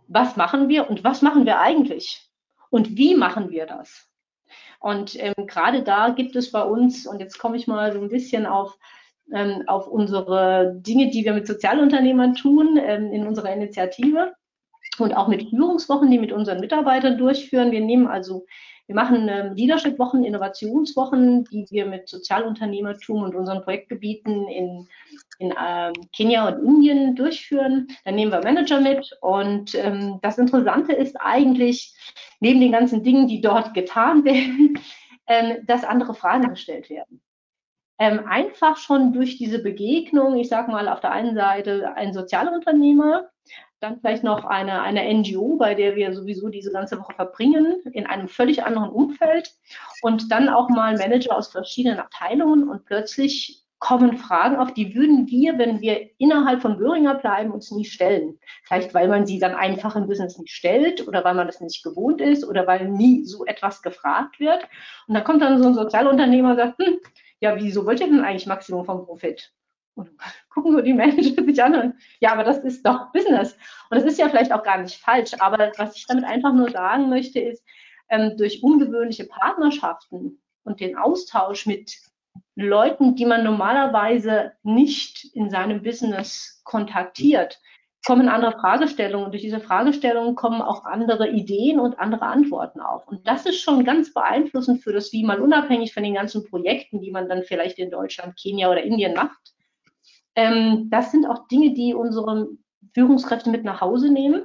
[0.07, 2.29] was machen wir und was machen wir eigentlich?
[2.69, 4.09] Und wie machen wir das?
[4.79, 8.07] Und ähm, gerade da gibt es bei uns, und jetzt komme ich mal so ein
[8.07, 8.77] bisschen auf,
[9.33, 14.33] ähm, auf unsere Dinge, die wir mit Sozialunternehmern tun, ähm, in unserer Initiative
[14.97, 17.71] und auch mit Führungswochen, die mit unseren Mitarbeitern durchführen.
[17.71, 18.45] Wir nehmen also
[18.87, 24.87] wir machen ähm, Leadership-Wochen, Innovationswochen, die wir mit Sozialunternehmertum und unseren Projektgebieten in,
[25.39, 27.87] in ähm, Kenia und Indien durchführen.
[28.05, 29.11] Dann nehmen wir Manager mit.
[29.19, 31.93] Und ähm, das Interessante ist eigentlich,
[32.39, 34.79] neben den ganzen Dingen, die dort getan werden,
[35.27, 37.21] ähm, dass andere Fragen gestellt werden.
[37.99, 43.27] Ähm, einfach schon durch diese Begegnung, ich sage mal auf der einen Seite ein Sozialunternehmer,
[43.79, 48.07] dann vielleicht noch eine, eine NGO, bei der wir sowieso diese ganze Woche verbringen, in
[48.07, 49.51] einem völlig anderen Umfeld.
[50.01, 55.27] Und dann auch mal Manager aus verschiedenen Abteilungen und plötzlich kommen Fragen auf, die würden
[55.27, 58.39] wir, wenn wir innerhalb von Böhringer bleiben, uns nie stellen.
[58.63, 61.83] Vielleicht, weil man sie dann einfach im Business nicht stellt oder weil man das nicht
[61.83, 64.67] gewohnt ist oder weil nie so etwas gefragt wird.
[65.07, 66.97] Und dann kommt dann so ein Sozialunternehmer und sagt, hm,
[67.39, 69.53] ja, wieso wollt ihr denn eigentlich Maximum vom Profit?
[69.97, 70.11] Und
[70.49, 73.57] gucken so die Manager sich an und ja, aber das ist doch Business.
[73.89, 75.33] Und das ist ja vielleicht auch gar nicht falsch.
[75.39, 77.63] Aber was ich damit einfach nur sagen möchte, ist,
[78.09, 81.97] ähm, durch ungewöhnliche Partnerschaften und den Austausch mit
[82.55, 87.59] Leuten, die man normalerweise nicht in seinem Business kontaktiert,
[88.05, 89.25] kommen andere Fragestellungen.
[89.25, 93.07] Und durch diese Fragestellungen kommen auch andere Ideen und andere Antworten auf.
[93.07, 97.01] Und das ist schon ganz beeinflussend für das Wie, mal unabhängig von den ganzen Projekten,
[97.01, 99.53] die man dann vielleicht in Deutschland, Kenia oder Indien macht.
[100.37, 102.47] Ähm, das sind auch Dinge, die unsere
[102.93, 104.43] Führungskräfte mit nach Hause nehmen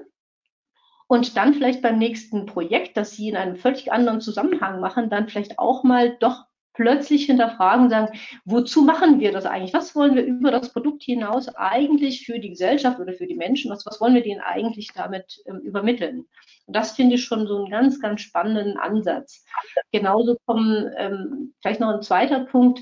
[1.06, 5.28] und dann vielleicht beim nächsten Projekt, das sie in einem völlig anderen Zusammenhang machen, dann
[5.28, 9.74] vielleicht auch mal doch plötzlich hinterfragen und sagen, wozu machen wir das eigentlich?
[9.74, 13.70] Was wollen wir über das Produkt hinaus eigentlich für die Gesellschaft oder für die Menschen?
[13.70, 16.26] Was, was wollen wir denen eigentlich damit ähm, übermitteln?
[16.64, 19.44] Und das finde ich schon so einen ganz, ganz spannenden Ansatz.
[19.92, 22.80] Genauso kommen ähm, vielleicht noch ein zweiter Punkt.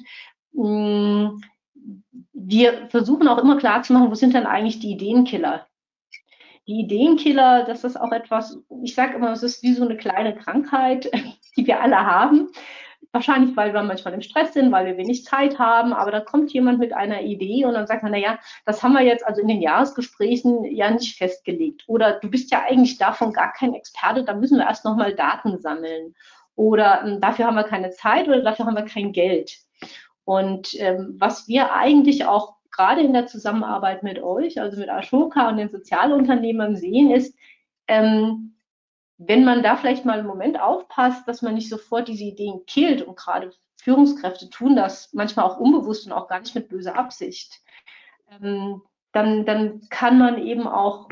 [0.52, 1.42] Mh, hm,
[2.32, 5.66] wir versuchen auch immer klar zu machen, wo sind denn eigentlich die Ideenkiller?
[6.66, 10.34] Die Ideenkiller, das ist auch etwas, ich sage immer, es ist wie so eine kleine
[10.36, 11.10] Krankheit,
[11.56, 12.50] die wir alle haben.
[13.12, 16.52] Wahrscheinlich, weil wir manchmal im Stress sind, weil wir wenig Zeit haben, aber da kommt
[16.52, 19.48] jemand mit einer Idee und dann sagt man, naja, das haben wir jetzt also in
[19.48, 21.84] den Jahresgesprächen ja nicht festgelegt.
[21.88, 25.58] Oder du bist ja eigentlich davon gar kein Experte, da müssen wir erst nochmal Daten
[25.58, 26.14] sammeln.
[26.54, 29.58] Oder hm, dafür haben wir keine Zeit oder dafür haben wir kein Geld.
[30.30, 35.48] Und ähm, was wir eigentlich auch gerade in der Zusammenarbeit mit euch, also mit Ashoka
[35.48, 37.36] und den Sozialunternehmern sehen, ist,
[37.88, 38.54] ähm,
[39.18, 43.02] wenn man da vielleicht mal einen Moment aufpasst, dass man nicht sofort diese Ideen killt
[43.02, 43.50] und gerade
[43.82, 47.60] Führungskräfte tun das manchmal auch unbewusst und auch gar nicht mit böser Absicht.
[48.30, 51.08] Ähm, dann, dann kann man eben auch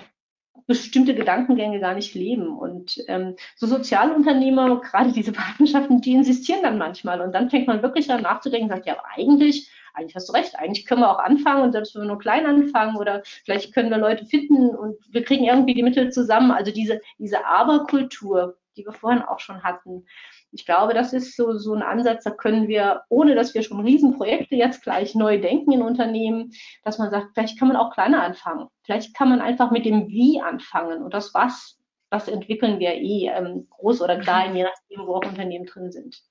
[0.68, 2.56] bestimmte Gedankengänge gar nicht leben.
[2.56, 7.20] Und ähm, so Sozialunternehmer, gerade diese Partnerschaften, die insistieren dann manchmal.
[7.20, 10.56] Und dann fängt man wirklich an nachzudenken, sagt, ja, aber eigentlich, eigentlich hast du recht,
[10.56, 13.90] eigentlich können wir auch anfangen und selbst wenn wir nur klein anfangen oder vielleicht können
[13.90, 16.52] wir Leute finden und wir kriegen irgendwie die Mittel zusammen.
[16.52, 20.06] Also diese, diese Aberkultur, die wir vorhin auch schon hatten,
[20.50, 23.80] ich glaube, das ist so, so ein Ansatz, da können wir, ohne dass wir schon
[23.80, 26.52] Riesenprojekte jetzt gleich neu denken in Unternehmen,
[26.84, 28.68] dass man sagt, vielleicht kann man auch kleiner anfangen.
[28.82, 31.78] Vielleicht kann man einfach mit dem Wie anfangen und das Was,
[32.10, 36.22] das entwickeln wir eh, ähm, groß oder klein, je nachdem, wo auch Unternehmen drin sind.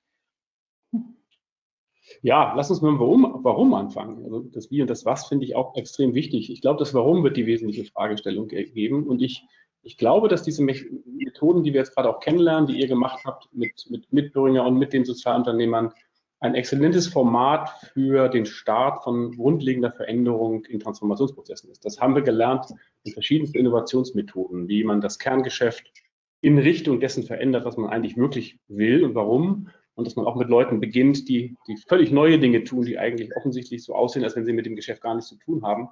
[2.22, 4.24] Ja, lass uns mal warum, warum anfangen.
[4.24, 6.50] Also das Wie und das Was finde ich auch extrem wichtig.
[6.50, 9.06] Ich glaube, das Warum wird die wesentliche Fragestellung geben.
[9.06, 9.44] Und ich
[9.82, 13.48] ich glaube, dass diese Methoden, die wir jetzt gerade auch kennenlernen, die ihr gemacht habt
[13.52, 15.92] mit, mit Mitbürger und mit den Sozialunternehmern,
[16.40, 21.84] ein exzellentes Format für den Start von grundlegender Veränderung in Transformationsprozessen ist.
[21.84, 22.66] Das haben wir gelernt
[23.02, 25.90] in verschiedensten Innovationsmethoden, wie man das Kerngeschäft
[26.40, 29.70] in Richtung dessen verändert, was man eigentlich wirklich will und warum.
[29.94, 33.34] Und dass man auch mit Leuten beginnt, die, die völlig neue Dinge tun, die eigentlich
[33.34, 35.88] offensichtlich so aussehen, als wenn sie mit dem Geschäft gar nichts zu tun haben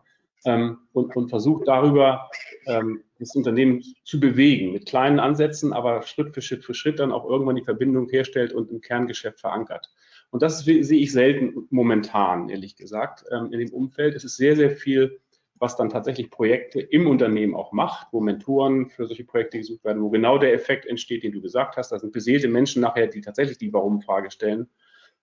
[0.47, 2.31] ähm, und, und versucht darüber
[2.67, 7.13] ähm, das Unternehmen zu bewegen, mit kleinen Ansätzen, aber Schritt für Schritt für Schritt dann
[7.13, 9.91] auch irgendwann die Verbindung herstellt und im Kerngeschäft verankert.
[10.31, 14.15] Und das sehe ich selten momentan, ehrlich gesagt, ähm, in dem Umfeld.
[14.15, 15.21] Es ist sehr, sehr viel,
[15.55, 20.03] was dann tatsächlich Projekte im Unternehmen auch macht, wo Mentoren für solche Projekte gesucht werden,
[20.03, 21.93] wo genau der Effekt entsteht, den du gesagt hast.
[21.93, 24.69] Da sind beseelte Menschen nachher, die tatsächlich die Warum-Frage stellen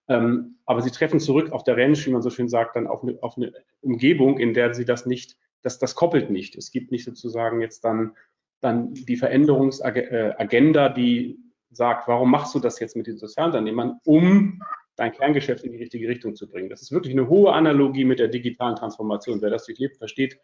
[0.08, 3.04] ähm, aber sie treffen zurück auf der Range, wie man so schön sagt, dann auf
[3.04, 6.56] eine, auf eine Umgebung, in der sie das nicht, das, das koppelt nicht.
[6.56, 8.14] Es gibt nicht sozusagen jetzt dann,
[8.60, 11.40] dann die Veränderungsagenda, die
[11.72, 14.62] sagt, warum machst du das jetzt mit den Sozialunternehmern, um
[14.96, 16.70] dein Kerngeschäft in die richtige Richtung zu bringen.
[16.70, 19.42] Das ist wirklich eine hohe Analogie mit der digitalen Transformation.
[19.42, 20.40] Wer das durchlebt, versteht,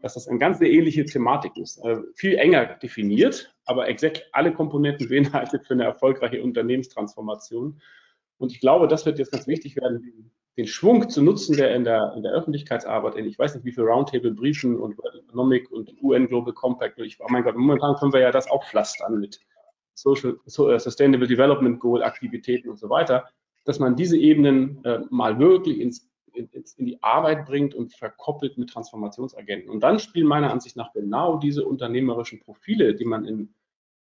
[0.00, 1.78] dass das eine ganz ähnliche Thematik ist.
[1.78, 7.80] Äh, viel enger definiert, aber exakt alle Komponenten beinhaltet für eine erfolgreiche Unternehmenstransformation.
[8.38, 11.84] Und ich glaube, das wird jetzt ganz wichtig werden, den Schwung zu nutzen, der in
[11.84, 14.96] der, in der Öffentlichkeitsarbeit, in ich weiß nicht wie viele Roundtable-Briefen und
[15.28, 18.64] Economic und UN Global Compact, ich, oh mein Gott, momentan können wir ja das auch
[18.64, 19.38] pflastern mit
[19.94, 23.28] Social, uh, Sustainable Development Goal Aktivitäten und so weiter,
[23.64, 28.56] dass man diese Ebenen äh, mal wirklich ins, in, in die Arbeit bringt und verkoppelt
[28.56, 29.70] mit Transformationsagenten.
[29.70, 33.54] Und dann spielen meiner Ansicht nach genau diese unternehmerischen Profile, die man in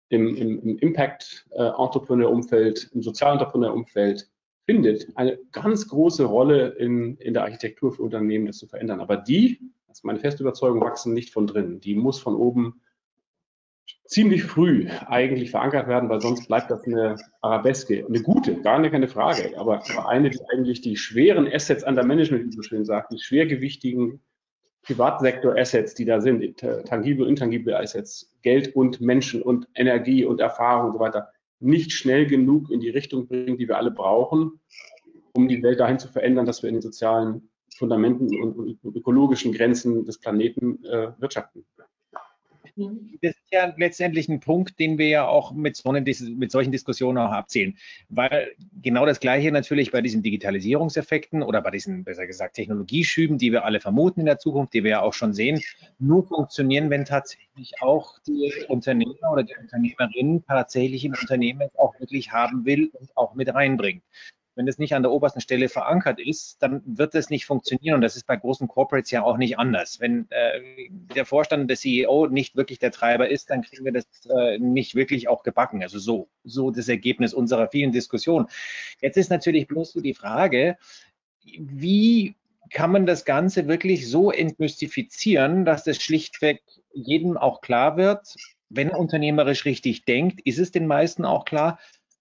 [0.08, 4.30] im, im, im Impact-Entrepreneur-Umfeld, im Sozialentrepreneur-Umfeld
[4.66, 9.00] findet, eine ganz große Rolle in, in der Architektur für Unternehmen, das zu verändern.
[9.00, 11.80] Aber die, das ist meine feste Überzeugung, wachsen nicht von drinnen.
[11.80, 12.80] Die muss von oben
[14.04, 19.08] ziemlich früh eigentlich verankert werden, weil sonst bleibt das eine Arabeske, eine gute, gar keine
[19.08, 23.12] Frage, aber eine, die eigentlich die schweren Assets an der Management, wie so schön sagt,
[23.12, 24.20] die schwergewichtigen
[24.86, 30.92] Privatsektor-Assets, die da sind, tangible, intangible Assets, Geld und Menschen und Energie und Erfahrung und
[30.94, 34.60] so weiter, nicht schnell genug in die Richtung bringen, die wir alle brauchen,
[35.32, 39.52] um die Welt dahin zu verändern, dass wir in den sozialen Fundamenten und, und ökologischen
[39.52, 41.66] Grenzen des Planeten äh, wirtschaften.
[42.76, 43.18] Mhm.
[43.22, 47.18] Das ist ja letztendlich ein Punkt, den wir ja auch mit, so mit solchen Diskussionen
[47.18, 47.76] auch abzählen.
[48.08, 53.52] Weil genau das Gleiche natürlich bei diesen Digitalisierungseffekten oder bei diesen, besser gesagt, Technologieschüben, die
[53.52, 55.62] wir alle vermuten in der Zukunft, die wir ja auch schon sehen,
[55.98, 62.32] nur funktionieren, wenn tatsächlich auch die Unternehmer oder die Unternehmerin tatsächlich im Unternehmen auch wirklich
[62.32, 64.02] haben will und auch mit reinbringt
[64.56, 67.96] wenn es nicht an der obersten Stelle verankert ist, dann wird es nicht funktionieren.
[67.96, 70.00] Und das ist bei großen Corporates ja auch nicht anders.
[70.00, 74.06] Wenn äh, der Vorstand, der CEO nicht wirklich der Treiber ist, dann kriegen wir das
[74.28, 75.82] äh, nicht wirklich auch gebacken.
[75.82, 78.46] Also so, so das Ergebnis unserer vielen Diskussionen.
[79.00, 80.78] Jetzt ist natürlich bloß so die Frage,
[81.44, 82.34] wie
[82.70, 88.34] kann man das Ganze wirklich so entmystifizieren, dass das schlichtweg jedem auch klar wird,
[88.68, 91.78] wenn er unternehmerisch richtig denkt, ist es den meisten auch klar,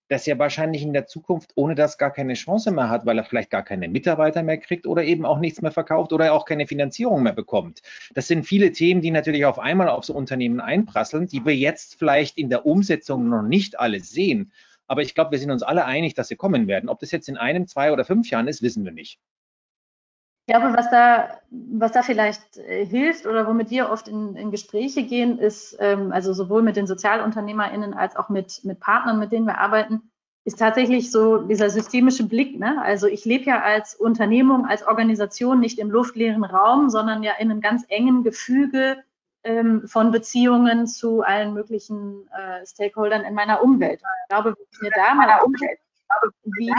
[0.08, 3.24] dass er wahrscheinlich in der Zukunft ohne das gar keine Chance mehr hat, weil er
[3.24, 6.68] vielleicht gar keine Mitarbeiter mehr kriegt oder eben auch nichts mehr verkauft oder auch keine
[6.68, 7.82] Finanzierung mehr bekommt.
[8.14, 11.98] Das sind viele Themen, die natürlich auf einmal auf so Unternehmen einprasseln, die wir jetzt
[11.98, 14.52] vielleicht in der Umsetzung noch nicht alle sehen.
[14.88, 16.90] Aber ich glaube, wir sind uns alle einig, dass sie kommen werden.
[16.90, 19.20] Ob das jetzt in einem, zwei oder fünf Jahren ist, wissen wir nicht.
[20.48, 24.52] Ich glaube, was da, was da vielleicht äh, hilft oder womit wir oft in, in
[24.52, 29.32] Gespräche gehen, ist, ähm, also sowohl mit den SozialunternehmerInnen als auch mit, mit Partnern, mit
[29.32, 30.12] denen wir arbeiten,
[30.44, 32.60] ist tatsächlich so dieser systemische Blick.
[32.60, 32.80] Ne?
[32.84, 37.50] Also ich lebe ja als Unternehmung, als Organisation nicht im luftleeren Raum, sondern ja in
[37.50, 38.98] einem ganz engen Gefüge
[39.44, 44.00] ähm, von Beziehungen zu allen möglichen äh, Stakeholdern in meiner Umwelt.
[44.02, 45.80] Ich glaube, wenn ich mir da meiner Umwelt
[46.44, 46.72] wie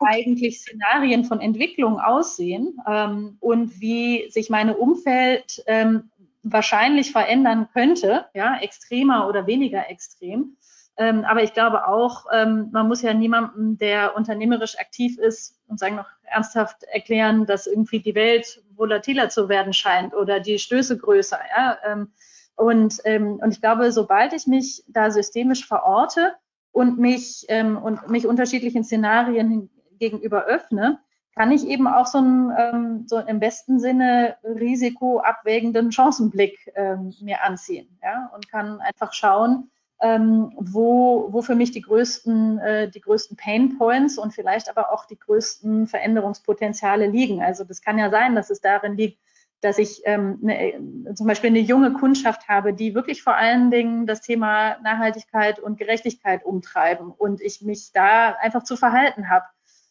[0.00, 6.10] eigentlich Szenarien von Entwicklung aussehen ähm, und wie sich meine Umfeld ähm,
[6.42, 10.56] wahrscheinlich verändern könnte, ja, extremer oder weniger extrem.
[10.96, 15.78] Ähm, aber ich glaube auch, ähm, man muss ja niemandem, der unternehmerisch aktiv ist, und
[15.78, 20.98] sagen noch ernsthaft erklären, dass irgendwie die Welt volatiler zu werden scheint oder die Stöße
[20.98, 21.38] größer.
[21.56, 21.78] Ja?
[21.84, 22.12] Ähm,
[22.56, 26.34] und, ähm, und ich glaube, sobald ich mich da systemisch verorte
[26.72, 30.98] und mich, ähm, und mich unterschiedlichen Szenarien gegenüber öffne,
[31.34, 37.42] kann ich eben auch so einen, ähm, so im besten Sinne risikoabwägenden Chancenblick ähm, mir
[37.42, 38.30] anziehen ja?
[38.34, 39.70] und kann einfach schauen,
[40.02, 44.92] ähm, wo, wo für mich die größten, äh, die größten Pain Points und vielleicht aber
[44.92, 47.42] auch die größten Veränderungspotenziale liegen.
[47.42, 49.20] Also das kann ja sein, dass es darin liegt,
[49.62, 54.06] dass ich ähm, eine, zum Beispiel eine junge Kundschaft habe, die wirklich vor allen Dingen
[54.06, 59.44] das Thema Nachhaltigkeit und Gerechtigkeit umtreiben und ich mich da einfach zu verhalten habe.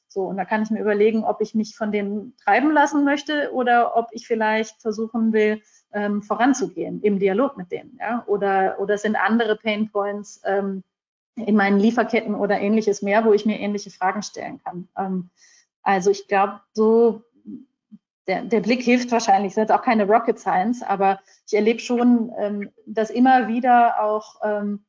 [0.10, 3.54] So, und da kann ich mir überlegen, ob ich mich von denen treiben lassen möchte
[3.54, 5.62] oder ob ich vielleicht versuchen will,
[5.94, 7.98] ähm, voranzugehen im Dialog mit denen.
[7.98, 8.26] Ja?
[8.28, 10.84] Oder, oder sind andere Pain Points ähm,
[11.38, 14.90] in meinen Lieferketten oder ähnliches mehr, wo ich mir ähnliche Fragen stellen kann.
[14.98, 15.30] Ähm,
[15.82, 17.24] also ich glaube, so
[18.28, 22.32] der, der, Blick hilft wahrscheinlich, das ist auch keine Rocket Science, aber ich erlebe schon,
[22.38, 24.86] ähm, dass immer wieder auch ähm,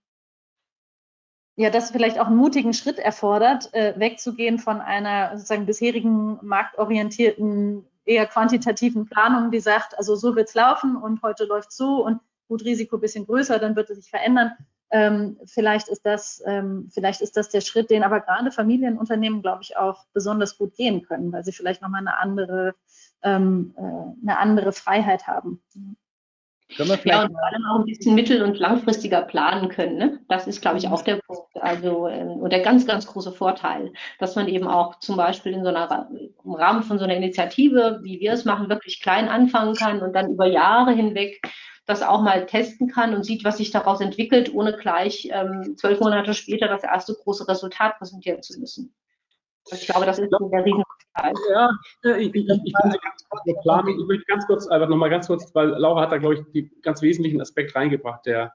[1.56, 7.84] ja, das vielleicht auch einen mutigen Schritt erfordert, äh, wegzugehen von einer sozusagen bisherigen marktorientierten
[8.04, 12.64] eher quantitativen Planung, die sagt, also so wird's laufen und heute läuft so und gut
[12.64, 14.52] Risiko bisschen größer, dann wird es sich verändern.
[14.90, 19.62] Ähm, vielleicht ist das, ähm, vielleicht ist das der Schritt, den aber gerade Familienunternehmen, glaube
[19.62, 22.74] ich, auch besonders gut gehen können, weil sie vielleicht nochmal eine andere,
[23.22, 25.62] ähm, äh, eine andere Freiheit haben.
[26.76, 29.98] Können wir vielleicht ja, und vor allem auch ein bisschen mittel- und langfristiger planen können.
[29.98, 30.20] Ne?
[30.28, 31.50] Das ist, glaube ich, auch der Punkt.
[31.60, 35.62] Also, ähm, und der ganz, ganz große Vorteil, dass man eben auch zum Beispiel in
[35.62, 36.08] so einer,
[36.44, 40.14] im Rahmen von so einer Initiative, wie wir es machen, wirklich klein anfangen kann und
[40.14, 41.42] dann über Jahre hinweg
[41.84, 46.00] das auch mal testen kann und sieht, was sich daraus entwickelt, ohne gleich ähm, zwölf
[46.00, 48.94] Monate später das erste große Resultat präsentieren zu müssen.
[49.70, 51.34] Ich glaube, das ist der Riesenvorteil.
[51.52, 51.70] Ja,
[52.18, 53.98] ich, ich, ich, bin ganz kurz Planung.
[53.98, 56.70] Ich möchte ganz kurz, einfach nochmal ganz kurz, weil Laura hat da, glaube ich, die
[56.82, 58.54] ganz wesentlichen Aspekt reingebracht, der,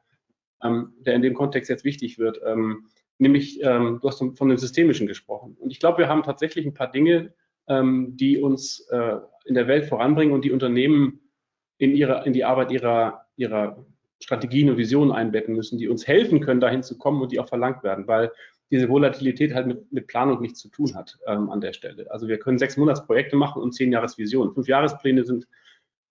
[0.64, 2.42] ähm, der in dem Kontext jetzt wichtig wird.
[2.46, 2.88] Ähm,
[3.20, 5.56] nämlich, ähm, du hast von dem Systemischen gesprochen.
[5.60, 7.34] Und ich glaube, wir haben tatsächlich ein paar Dinge,
[7.68, 11.22] ähm, die uns äh, in der Welt voranbringen und die Unternehmen
[11.78, 13.86] in, ihre, in die Arbeit ihrer, ihrer
[14.20, 17.48] Strategien und Visionen einbetten müssen, die uns helfen können, dahin zu kommen und die auch
[17.48, 18.08] verlangt werden.
[18.08, 18.32] Weil
[18.72, 22.10] diese Volatilität halt mit, mit Planung nichts zu tun hat ähm, an der Stelle.
[22.12, 24.54] Also wir können sechs Monatsprojekte machen und zehn Jahresvisionen.
[24.54, 25.48] Fünf Jahrespläne sind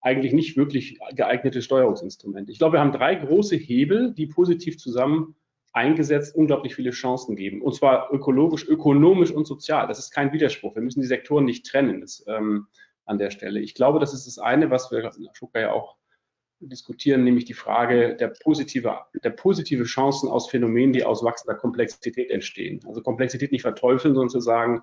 [0.01, 2.53] eigentlich nicht wirklich geeignete Steuerungsinstrumente.
[2.53, 5.35] Ich glaube, wir haben drei große Hebel, die positiv zusammen
[5.73, 7.61] eingesetzt unglaublich viele Chancen geben.
[7.61, 9.87] Und zwar ökologisch, ökonomisch und sozial.
[9.87, 10.75] Das ist kein Widerspruch.
[10.75, 12.66] Wir müssen die Sektoren nicht trennen das, ähm,
[13.05, 13.61] an der Stelle.
[13.61, 15.97] Ich glaube, das ist das eine, was wir Schuka ja auch
[16.61, 22.31] diskutieren, nämlich die Frage der positive, der positive Chancen aus Phänomenen, die aus wachsender Komplexität
[22.31, 22.81] entstehen.
[22.87, 24.83] Also Komplexität nicht verteufeln, sondern zu sagen,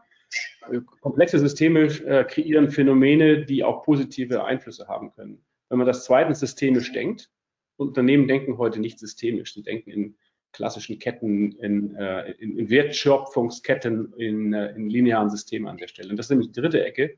[0.71, 5.43] äh, komplexe Systeme äh, kreieren Phänomene, die auch positive Einflüsse haben können.
[5.69, 7.29] Wenn man das zweitens systemisch denkt,
[7.77, 10.15] Unternehmen denken heute nicht systemisch, sie denken in
[10.51, 16.11] klassischen Ketten, in, äh, in, in Wertschöpfungsketten, in, äh, in linearen Systemen an der Stelle.
[16.11, 17.17] Und das ist nämlich die dritte Ecke.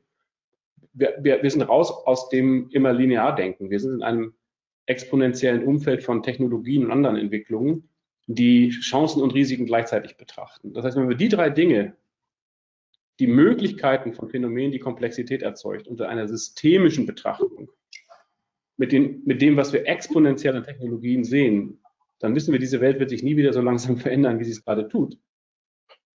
[0.94, 3.68] Wir, wir, wir sind raus aus dem immer linear denken.
[3.68, 4.34] Wir sind in einem
[4.86, 7.88] exponentiellen Umfeld von Technologien und anderen Entwicklungen,
[8.26, 10.72] die Chancen und Risiken gleichzeitig betrachten.
[10.72, 11.96] Das heißt, wenn wir die drei Dinge,
[13.18, 17.70] die Möglichkeiten von Phänomenen, die Komplexität erzeugt, unter einer systemischen Betrachtung
[18.76, 21.80] mit, den, mit dem, was wir exponentiell an Technologien sehen,
[22.18, 24.64] dann wissen wir, diese Welt wird sich nie wieder so langsam verändern, wie sie es
[24.64, 25.18] gerade tut.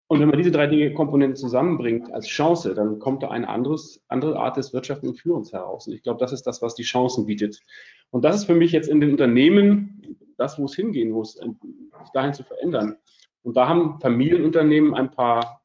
[0.08, 4.36] Und wenn man diese drei Dinge Komponenten zusammenbringt als Chance, dann kommt da eine andere
[4.36, 5.86] Art des Wirtschaften und Führens heraus.
[5.86, 7.60] Und ich glaube, das ist das, was die Chancen bietet.
[8.10, 12.10] Und das ist für mich jetzt in den Unternehmen das, wo es hingehen muss, sich
[12.14, 12.96] dahin zu verändern.
[13.42, 15.62] Und da haben Familienunternehmen ein paar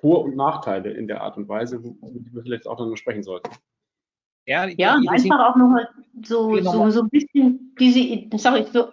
[0.00, 3.22] Vor- und Nachteile in der Art und Weise, über die wir vielleicht auch noch sprechen
[3.22, 3.50] sollten.
[4.48, 5.88] Ja, ja einfach auch nochmal
[6.24, 8.88] so, so, so ein bisschen diese, sorry, so,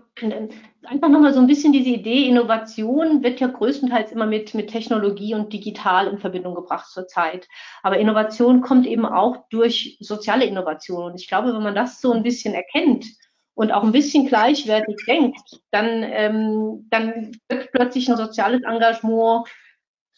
[0.84, 5.34] einfach nochmal so ein bisschen diese Idee, Innovation wird ja größtenteils immer mit, mit Technologie
[5.34, 7.48] und digital in Verbindung gebracht zurzeit.
[7.84, 11.06] Aber Innovation kommt eben auch durch soziale Innovation.
[11.12, 13.06] Und ich glaube, wenn man das so ein bisschen erkennt
[13.54, 19.48] und auch ein bisschen gleichwertig denkt, dann, ähm, dann wird plötzlich ein soziales Engagement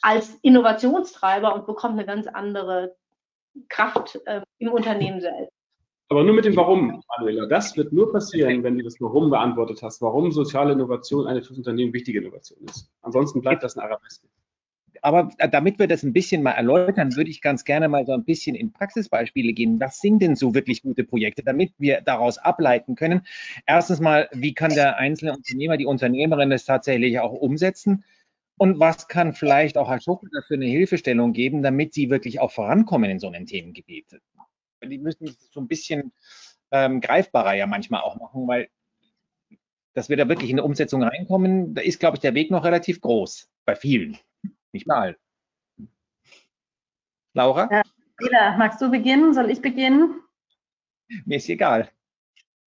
[0.01, 2.95] als Innovationstreiber und bekommt eine ganz andere
[3.69, 5.51] Kraft äh, im Unternehmen selbst.
[6.09, 7.47] Aber nur mit dem Warum, Manuela.
[7.47, 11.57] Das wird nur passieren, wenn du das Warum beantwortet hast, warum soziale Innovation eine fürs
[11.57, 12.89] Unternehmen wichtige Innovation ist.
[13.01, 14.27] Ansonsten bleibt das ein Arabeske.
[15.01, 18.23] aber damit wir das ein bisschen mal erläutern, würde ich ganz gerne mal so ein
[18.23, 19.81] bisschen in Praxisbeispiele gehen.
[19.81, 23.23] Was sind denn so wirklich gute Projekte, damit wir daraus ableiten können?
[23.65, 28.05] Erstens mal, wie kann der einzelne Unternehmer, die Unternehmerin das tatsächlich auch umsetzen?
[28.57, 32.51] Und was kann vielleicht auch Herr Schuckel dafür eine Hilfestellung geben, damit sie wirklich auch
[32.51, 34.19] vorankommen in so einem Themengebiet?
[34.83, 36.11] Die müssen so ein bisschen
[36.71, 38.69] ähm, greifbarer ja manchmal auch machen, weil
[39.93, 42.63] dass wir da wirklich in eine Umsetzung reinkommen, da ist, glaube ich, der Weg noch
[42.63, 44.15] relativ groß bei vielen,
[44.71, 45.15] nicht bei allen.
[47.33, 47.67] Laura?
[47.71, 47.81] Ja,
[48.23, 49.33] Eda, magst du beginnen?
[49.33, 50.21] Soll ich beginnen?
[51.25, 51.89] Mir ist egal.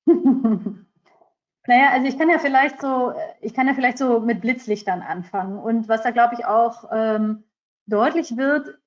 [1.67, 5.59] Naja, also ich kann ja vielleicht so, ich kann ja vielleicht so mit Blitzlichtern anfangen.
[5.59, 7.45] Und was da, glaube ich, auch ähm,
[7.87, 8.79] deutlich wird,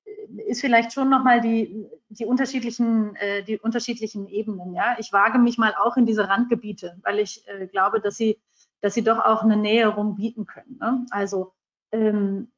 [0.46, 4.74] ist vielleicht schon nochmal die, die unterschiedlichen, äh, die unterschiedlichen Ebenen.
[4.74, 8.40] Ja, ich wage mich mal auch in diese Randgebiete, weil ich äh, glaube, dass sie,
[8.80, 10.78] dass sie doch auch eine Näherung bieten können.
[10.80, 11.06] Ne?
[11.10, 11.52] Also
[11.92, 12.48] ähm,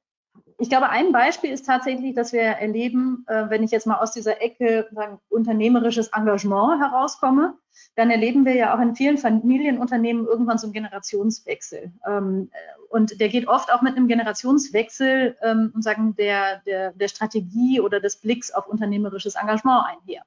[0.58, 4.12] ich glaube, ein Beispiel ist tatsächlich, dass wir erleben, äh, wenn ich jetzt mal aus
[4.12, 7.54] dieser Ecke sagen, unternehmerisches Engagement herauskomme,
[7.94, 11.92] dann erleben wir ja auch in vielen Familienunternehmen irgendwann so einen Generationswechsel.
[12.06, 12.50] Ähm,
[12.88, 17.80] und der geht oft auch mit einem Generationswechsel ähm, und sagen der, der, der Strategie
[17.80, 20.22] oder des Blicks auf unternehmerisches Engagement einher.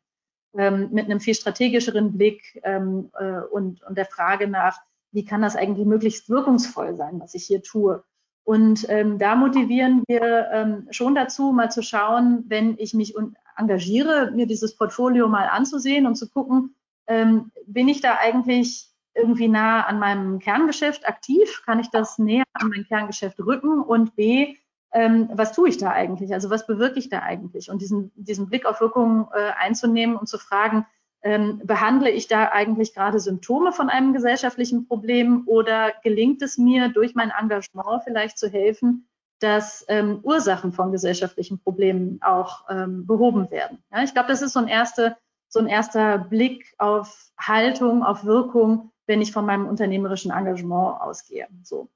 [0.56, 4.80] Ähm, mit einem viel strategischeren Blick äh, und, und der Frage nach,
[5.12, 8.04] wie kann das eigentlich möglichst wirkungsvoll sein, was ich hier tue.
[8.50, 13.14] Und ähm, da motivieren wir ähm, schon dazu, mal zu schauen, wenn ich mich
[13.56, 16.74] engagiere, mir dieses Portfolio mal anzusehen und zu gucken,
[17.06, 21.62] ähm, bin ich da eigentlich irgendwie nah an meinem Kerngeschäft aktiv?
[21.64, 23.84] Kann ich das näher an mein Kerngeschäft rücken?
[23.84, 24.56] Und B,
[24.93, 26.34] ähm, was tue ich da eigentlich?
[26.34, 27.70] Also was bewirke ich da eigentlich?
[27.70, 30.88] Und diesen, diesen Blick auf Wirkung äh, einzunehmen und zu fragen,
[31.22, 36.90] ähm, behandle ich da eigentlich gerade Symptome von einem gesellschaftlichen Problem oder gelingt es mir
[36.90, 39.08] durch mein Engagement vielleicht zu helfen,
[39.40, 43.84] dass ähm, Ursachen von gesellschaftlichen Problemen auch ähm, behoben werden?
[43.92, 45.18] Ja, ich glaube, das ist so ein, erste,
[45.50, 51.48] so ein erster Blick auf Haltung, auf Wirkung, wenn ich von meinem unternehmerischen Engagement ausgehe.
[51.64, 51.90] So.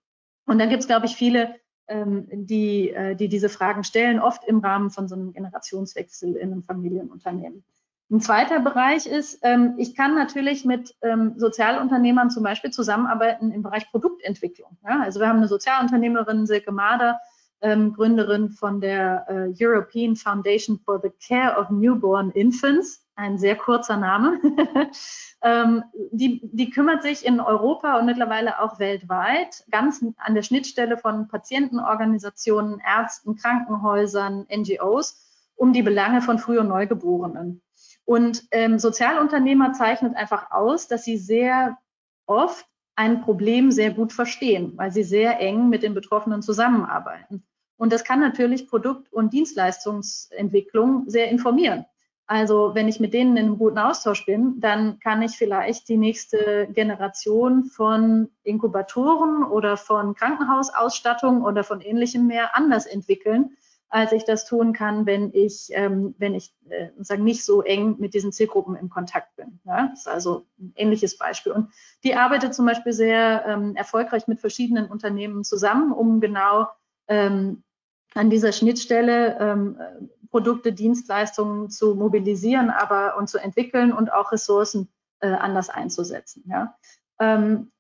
[0.46, 1.56] Und dann gibt es, glaube ich, viele,
[1.88, 6.52] ähm, die, äh, die diese Fragen stellen, oft im Rahmen von so einem Generationswechsel in
[6.52, 7.64] einem Familienunternehmen.
[8.14, 13.64] Ein zweiter Bereich ist, ähm, ich kann natürlich mit ähm, Sozialunternehmern zum Beispiel zusammenarbeiten im
[13.64, 14.78] Bereich Produktentwicklung.
[14.88, 15.02] Ja?
[15.02, 17.20] Also wir haben eine Sozialunternehmerin, Silke Mader,
[17.62, 23.56] ähm, Gründerin von der äh, European Foundation for the Care of Newborn Infants, ein sehr
[23.56, 24.40] kurzer Name.
[25.42, 30.98] ähm, die, die kümmert sich in Europa und mittlerweile auch weltweit ganz an der Schnittstelle
[30.98, 37.62] von Patientenorganisationen, Ärzten, Krankenhäusern, NGOs um die Belange von Früh- und Neugeborenen.
[38.06, 41.78] Und ähm, Sozialunternehmer zeichnet einfach aus, dass sie sehr
[42.26, 47.44] oft ein Problem sehr gut verstehen, weil sie sehr eng mit den Betroffenen zusammenarbeiten.
[47.78, 51.86] Und das kann natürlich Produkt- und Dienstleistungsentwicklung sehr informieren.
[52.26, 55.98] Also wenn ich mit denen in einem guten Austausch bin, dann kann ich vielleicht die
[55.98, 63.58] nächste Generation von Inkubatoren oder von Krankenhausausstattung oder von ähnlichem mehr anders entwickeln,
[63.94, 67.98] als ich das tun kann, wenn ich, ähm, wenn ich äh, sagen, nicht so eng
[68.00, 69.60] mit diesen Zielgruppen in Kontakt bin.
[69.66, 69.90] Ja?
[69.90, 71.52] Das ist also ein ähnliches Beispiel.
[71.52, 71.72] Und
[72.04, 76.70] die arbeitet zum Beispiel sehr ähm, erfolgreich mit verschiedenen Unternehmen zusammen, um genau
[77.08, 77.62] ähm,
[78.16, 79.78] an dieser Schnittstelle ähm,
[80.32, 84.90] Produkte, Dienstleistungen zu mobilisieren, aber und zu entwickeln und auch Ressourcen
[85.20, 86.46] äh, anders einzusetzen.
[86.48, 86.76] Ja?
[87.20, 87.72] Ähm,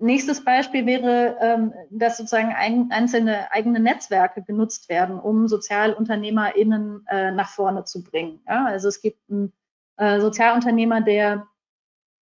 [0.00, 7.50] Nächstes Beispiel wäre, ähm, dass sozusagen einzelne eigene Netzwerke genutzt werden, um SozialunternehmerInnen äh, nach
[7.50, 8.40] vorne zu bringen.
[8.46, 9.52] also es gibt einen
[9.96, 11.46] äh, Sozialunternehmer, der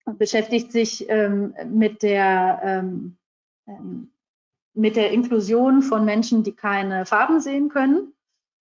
[0.05, 3.18] beschäftigt sich ähm, mit der ähm,
[4.74, 8.14] mit der Inklusion von Menschen, die keine Farben sehen können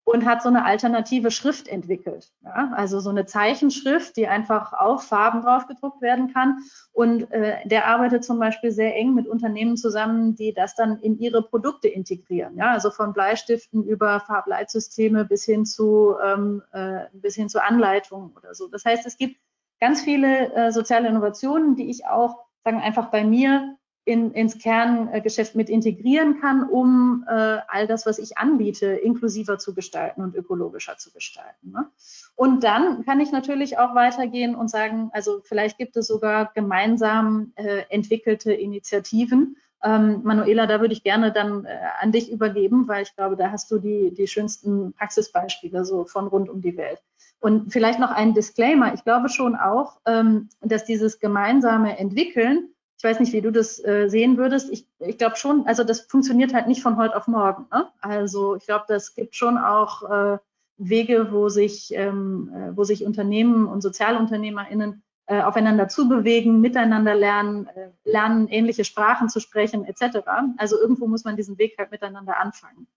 [0.07, 2.31] und hat so eine alternative Schrift entwickelt.
[2.41, 2.71] Ja?
[2.73, 6.59] Also so eine Zeichenschrift, die einfach auf Farben drauf gedruckt werden kann.
[6.93, 11.19] Und äh, der arbeitet zum Beispiel sehr eng mit Unternehmen zusammen, die das dann in
[11.19, 12.55] ihre Produkte integrieren.
[12.55, 12.71] Ja?
[12.71, 18.55] Also von Bleistiften über Farbleitsysteme bis hin zu ähm, äh, bis hin zu Anleitungen oder
[18.55, 18.69] so.
[18.69, 19.35] Das heißt, es gibt
[19.81, 23.75] ganz viele äh, soziale Innovationen, die ich auch sagen einfach bei mir
[24.07, 29.73] in, ins Kerngeschäft mit integrieren kann, um äh, all das, was ich anbiete, inklusiver zu
[29.73, 31.71] gestalten und ökologischer zu gestalten.
[31.71, 31.89] Ne?
[32.35, 37.51] Und dann kann ich natürlich auch weitergehen und sagen, also vielleicht gibt es sogar gemeinsam
[37.55, 39.57] äh, entwickelte Initiativen.
[39.83, 43.51] Ähm, Manuela, da würde ich gerne dann äh, an dich übergeben, weil ich glaube, da
[43.51, 47.03] hast du die, die schönsten Praxisbeispiele so von rund um die Welt.
[47.41, 48.93] Und vielleicht noch ein Disclaimer.
[48.93, 53.83] Ich glaube schon auch, ähm, dass dieses gemeinsame Entwickeln Ich weiß nicht, wie du das
[53.83, 54.71] äh, sehen würdest.
[54.71, 57.67] Ich, ich glaube schon, also das funktioniert halt nicht von heute auf morgen.
[57.71, 57.87] Ne?
[58.01, 60.37] Also ich glaube, das gibt schon auch äh,
[60.77, 67.67] Wege, wo sich, ähm, äh, wo sich Unternehmen und SozialunternehmerInnen äh, aufeinander zubewegen, miteinander lernen,
[67.67, 70.19] äh, lernen, ähnliche Sprachen zu sprechen, etc.
[70.57, 72.87] Also irgendwo muss man diesen Weg halt miteinander anfangen.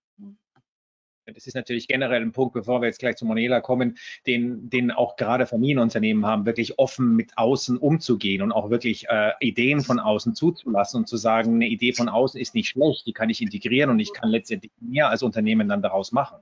[1.32, 4.90] Das ist natürlich generell ein Punkt, bevor wir jetzt gleich zu Monela kommen, den, den
[4.90, 9.98] auch gerade Familienunternehmen haben, wirklich offen mit außen umzugehen und auch wirklich äh, Ideen von
[9.98, 13.42] außen zuzulassen und zu sagen, eine Idee von außen ist nicht schlecht, die kann ich
[13.42, 16.38] integrieren und ich kann letztendlich mehr als Unternehmen dann daraus machen.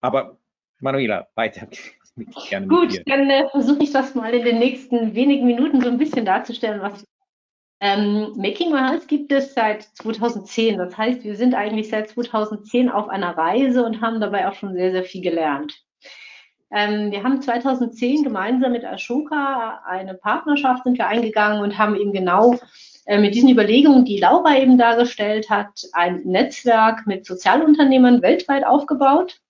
[0.00, 0.38] Aber
[0.80, 1.68] Manuela, weiter.
[2.68, 6.24] Gut, dann äh, versuche ich das mal in den nächsten wenigen Minuten so ein bisschen
[6.24, 7.04] darzustellen, was
[7.80, 10.78] ähm, Making My gibt es seit 2010.
[10.78, 14.74] Das heißt, wir sind eigentlich seit 2010 auf einer Reise und haben dabei auch schon
[14.74, 15.74] sehr, sehr viel gelernt.
[16.70, 22.12] Ähm, wir haben 2010 gemeinsam mit Ashoka eine Partnerschaft sind wir eingegangen und haben eben
[22.12, 22.58] genau
[23.06, 29.40] äh, mit diesen Überlegungen, die Laura eben dargestellt hat, ein Netzwerk mit Sozialunternehmern weltweit aufgebaut.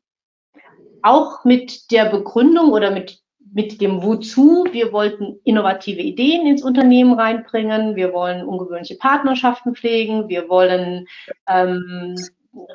[1.03, 3.24] Auch mit der Begründung oder mit
[3.55, 4.67] mit dem Wozu.
[4.73, 7.95] Wir wollten innovative Ideen ins Unternehmen reinbringen.
[7.95, 10.29] Wir wollen ungewöhnliche Partnerschaften pflegen.
[10.29, 11.07] Wir wollen
[11.49, 12.17] ähm,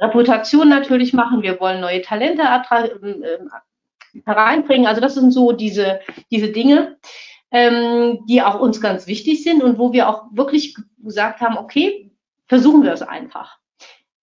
[0.02, 1.44] Reputation natürlich machen.
[1.44, 3.38] Wir wollen neue Talente äh,
[4.26, 4.88] hereinbringen.
[4.88, 6.00] Also das sind so diese,
[6.32, 6.98] diese Dinge,
[7.52, 12.10] ähm, die auch uns ganz wichtig sind und wo wir auch wirklich gesagt haben, okay,
[12.48, 13.60] versuchen wir es einfach.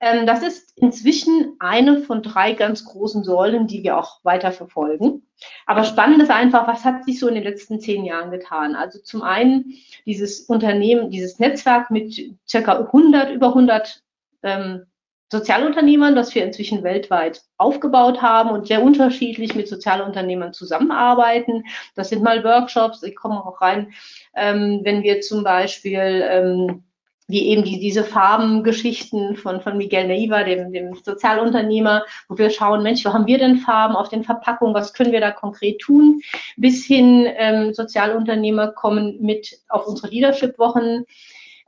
[0.01, 5.23] Ähm, das ist inzwischen eine von drei ganz großen Säulen, die wir auch weiter verfolgen.
[5.67, 8.75] Aber spannend ist einfach, was hat sich so in den letzten zehn Jahren getan?
[8.75, 9.75] Also zum einen
[10.05, 12.15] dieses Unternehmen, dieses Netzwerk mit
[12.47, 14.03] circa 100, über 100
[14.43, 14.87] ähm,
[15.31, 21.65] Sozialunternehmern, das wir inzwischen weltweit aufgebaut haben und sehr unterschiedlich mit Sozialunternehmern zusammenarbeiten.
[21.97, 23.93] Das sind mal Workshops, ich komme auch rein,
[24.37, 26.85] ähm, wenn wir zum Beispiel ähm,
[27.29, 32.83] wie eben die, diese Farbengeschichten von, von Miguel Neiva, dem, dem Sozialunternehmer, wo wir schauen,
[32.83, 36.21] Mensch, wo haben wir denn Farben auf den Verpackungen, was können wir da konkret tun,
[36.57, 41.05] bis hin ähm, Sozialunternehmer kommen mit auf unsere Leadership-Wochen.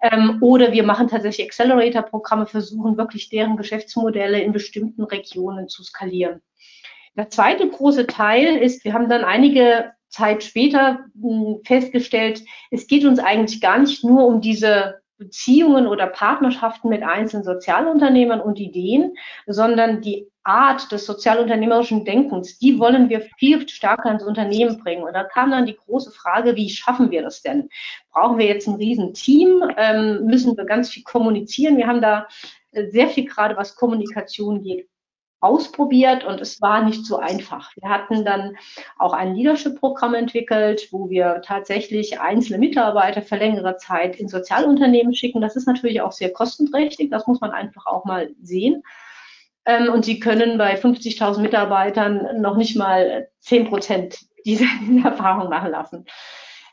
[0.00, 6.40] Ähm, oder wir machen tatsächlich Accelerator-Programme, versuchen wirklich deren Geschäftsmodelle in bestimmten Regionen zu skalieren.
[7.16, 13.04] Der zweite große Teil ist, wir haben dann einige Zeit später hm, festgestellt, es geht
[13.04, 19.14] uns eigentlich gar nicht nur um diese Beziehungen oder Partnerschaften mit einzelnen Sozialunternehmern und Ideen,
[19.46, 25.02] sondern die Art des sozialunternehmerischen Denkens, die wollen wir viel stärker ins Unternehmen bringen.
[25.02, 27.68] Und da kam dann die große Frage, wie schaffen wir das denn?
[28.12, 29.62] Brauchen wir jetzt ein Riesenteam?
[29.76, 31.76] Ähm, müssen wir ganz viel kommunizieren?
[31.76, 32.26] Wir haben da
[32.72, 34.88] sehr viel gerade, was Kommunikation geht,
[35.40, 37.70] ausprobiert und es war nicht so einfach.
[37.76, 38.56] Wir hatten dann
[38.98, 45.40] auch ein Leadership-Programm entwickelt, wo wir tatsächlich einzelne Mitarbeiter für längere Zeit in Sozialunternehmen schicken.
[45.40, 48.82] Das ist natürlich auch sehr kostenträchtig, das muss man einfach auch mal sehen.
[49.64, 54.66] Ähm, und sie können bei 50.000 Mitarbeitern noch nicht mal 10 Prozent dieser
[55.04, 56.06] Erfahrung machen lassen.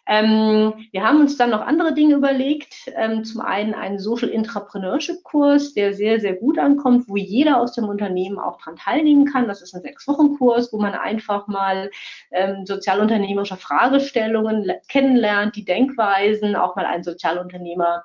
[0.07, 2.75] Ähm, wir haben uns dann noch andere Dinge überlegt.
[2.95, 7.73] Ähm, zum einen einen Social Entrepreneurship Kurs, der sehr, sehr gut ankommt, wo jeder aus
[7.73, 9.47] dem Unternehmen auch dran teilnehmen kann.
[9.47, 11.89] Das ist ein Sechs-Wochen-Kurs, wo man einfach mal
[12.31, 18.03] ähm, sozialunternehmerische Fragestellungen kennenlernt, die Denkweisen, auch mal einen Sozialunternehmer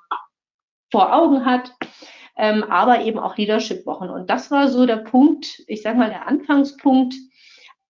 [0.91, 1.73] vor Augen hat.
[2.37, 4.09] Ähm, aber eben auch Leadership-Wochen.
[4.09, 7.15] Und das war so der Punkt, ich sage mal, der Anfangspunkt,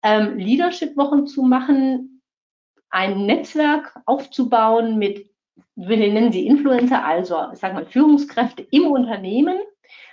[0.02, 2.09] ähm, Leadership-Wochen zu machen,
[2.91, 5.30] ein Netzwerk aufzubauen mit,
[5.76, 9.59] wir nennen sie Influencer, also ich sage mal Führungskräfte im Unternehmen,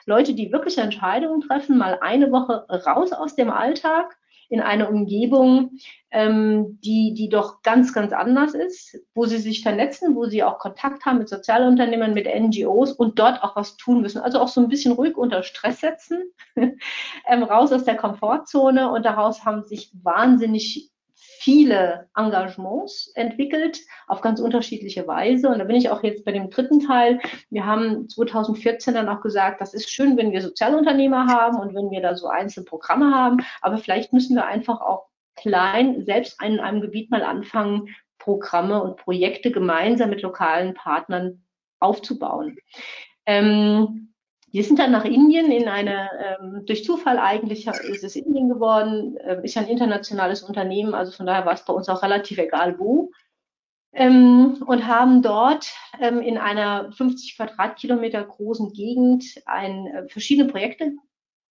[0.06, 4.18] Leute, die wirklich Entscheidungen treffen, mal eine Woche raus aus dem Alltag
[4.50, 5.72] in eine Umgebung,
[6.10, 10.60] ähm, die, die doch ganz, ganz anders ist, wo sie sich vernetzen, wo sie auch
[10.60, 14.22] Kontakt haben mit Sozialunternehmern, mit NGOs und dort auch was tun müssen.
[14.22, 19.06] Also auch so ein bisschen ruhig unter Stress setzen, ähm, raus aus der Komfortzone und
[19.06, 20.92] daraus haben sich wahnsinnig
[21.40, 25.50] viele Engagements entwickelt auf ganz unterschiedliche Weise.
[25.50, 27.20] Und da bin ich auch jetzt bei dem dritten Teil.
[27.50, 31.92] Wir haben 2014 dann auch gesagt, das ist schön, wenn wir Sozialunternehmer haben und wenn
[31.92, 36.60] wir da so einzelne Programme haben, aber vielleicht müssen wir einfach auch klein selbst in
[36.60, 41.44] einem Gebiet mal anfangen, Programme und Projekte gemeinsam mit lokalen Partnern
[41.80, 42.58] aufzubauen.
[43.26, 44.14] Ähm,
[44.52, 49.18] wir sind dann nach Indien in eine, ähm, durch Zufall eigentlich ist es Indien geworden,
[49.18, 52.38] äh, ist ja ein internationales Unternehmen, also von daher war es bei uns auch relativ
[52.38, 53.12] egal wo.
[53.94, 60.94] Ähm, und haben dort ähm, in einer 50 Quadratkilometer großen Gegend ein, äh, verschiedene Projekte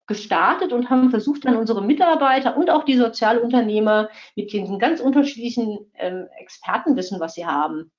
[0.08, 5.92] gestartet und haben versucht, dann unsere Mitarbeiter und auch die Sozialunternehmer mit diesen ganz unterschiedlichen
[5.96, 7.92] ähm, Expertenwissen, was sie haben,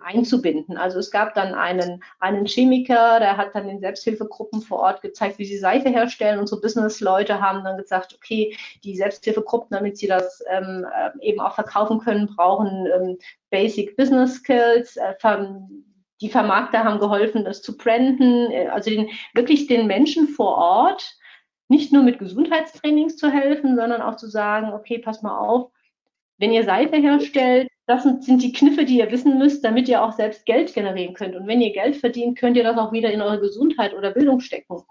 [0.00, 0.76] einzubinden.
[0.76, 5.38] Also es gab dann einen, einen Chemiker, der hat dann in Selbsthilfegruppen vor Ort gezeigt,
[5.38, 6.38] wie sie Seife herstellen.
[6.38, 11.54] Unsere Business-Leute haben dann gesagt, okay, die Selbsthilfegruppen, damit sie das ähm, äh, eben auch
[11.54, 13.18] verkaufen können, brauchen ähm,
[13.50, 14.96] Basic Business Skills.
[14.96, 15.14] Äh,
[16.20, 21.16] die Vermarkter haben geholfen, das zu branden, äh, also den, wirklich den Menschen vor Ort
[21.68, 25.72] nicht nur mit Gesundheitstrainings zu helfen, sondern auch zu sagen, okay, pass mal auf,
[26.38, 30.12] wenn ihr Seife herstellt, das sind die Kniffe, die ihr wissen müsst, damit ihr auch
[30.12, 31.34] selbst Geld generieren könnt.
[31.34, 34.40] Und wenn ihr Geld verdient, könnt ihr das auch wieder in eure Gesundheit oder Bildung
[34.40, 34.82] stecken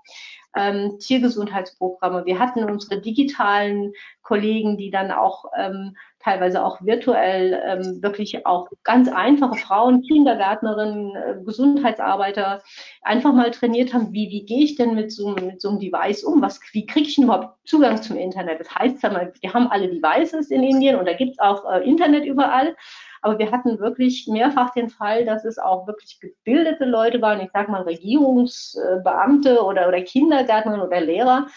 [0.56, 2.26] ähm, Tiergesundheitsprogramme.
[2.26, 8.68] Wir hatten unsere digitalen Kollegen, die dann auch ähm, teilweise auch virtuell ähm, wirklich auch
[8.84, 12.62] ganz einfache Frauen, Kindergärtnerinnen, äh, Gesundheitsarbeiter
[13.02, 16.24] einfach mal trainiert haben, wie, wie gehe ich denn mit so, mit so einem Device
[16.24, 16.42] um?
[16.42, 18.60] Was, wie kriege ich überhaupt Zugang zum Internet?
[18.60, 22.26] Das heißt wir haben alle Devices in Indien und da gibt es auch äh, Internet
[22.26, 22.76] überall.
[23.22, 27.52] Aber wir hatten wirklich mehrfach den Fall, dass es auch wirklich gebildete Leute waren, ich
[27.52, 31.48] sage mal Regierungsbeamte oder, oder Kindergärtner oder Lehrer,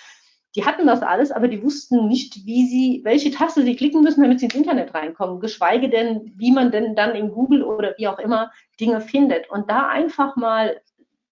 [0.54, 4.22] die hatten das alles, aber die wussten nicht, wie sie, welche Taste sie klicken müssen,
[4.22, 8.06] damit sie ins Internet reinkommen, geschweige denn, wie man denn dann in Google oder wie
[8.06, 9.50] auch immer Dinge findet.
[9.50, 10.80] Und da einfach mal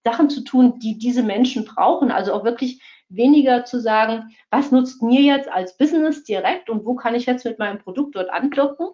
[0.03, 5.01] Sachen zu tun, die diese Menschen brauchen, also auch wirklich weniger zu sagen, was nutzt
[5.01, 8.87] mir jetzt als Business direkt und wo kann ich jetzt mit meinem Produkt dort andocken,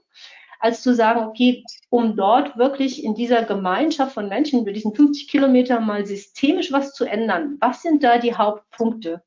[0.59, 5.29] als zu sagen, okay, um dort wirklich in dieser Gemeinschaft von Menschen über diesen 50
[5.29, 7.57] Kilometer mal systemisch was zu ändern.
[7.61, 9.23] Was sind da die Hauptpunkte?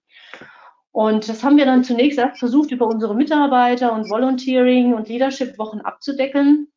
[0.92, 6.68] Und das haben wir dann zunächst versucht, über unsere Mitarbeiter und Volunteering und Leadership-Wochen abzudecken.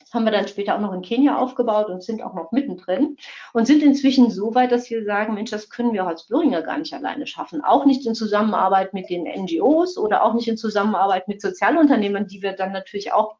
[0.00, 3.18] Das haben wir dann später auch noch in Kenia aufgebaut und sind auch noch mittendrin
[3.52, 6.78] und sind inzwischen so weit, dass wir sagen, Mensch, das können wir als Böhringer gar
[6.78, 7.62] nicht alleine schaffen.
[7.62, 12.40] Auch nicht in Zusammenarbeit mit den NGOs oder auch nicht in Zusammenarbeit mit Sozialunternehmern, die
[12.40, 13.36] wir dann natürlich auch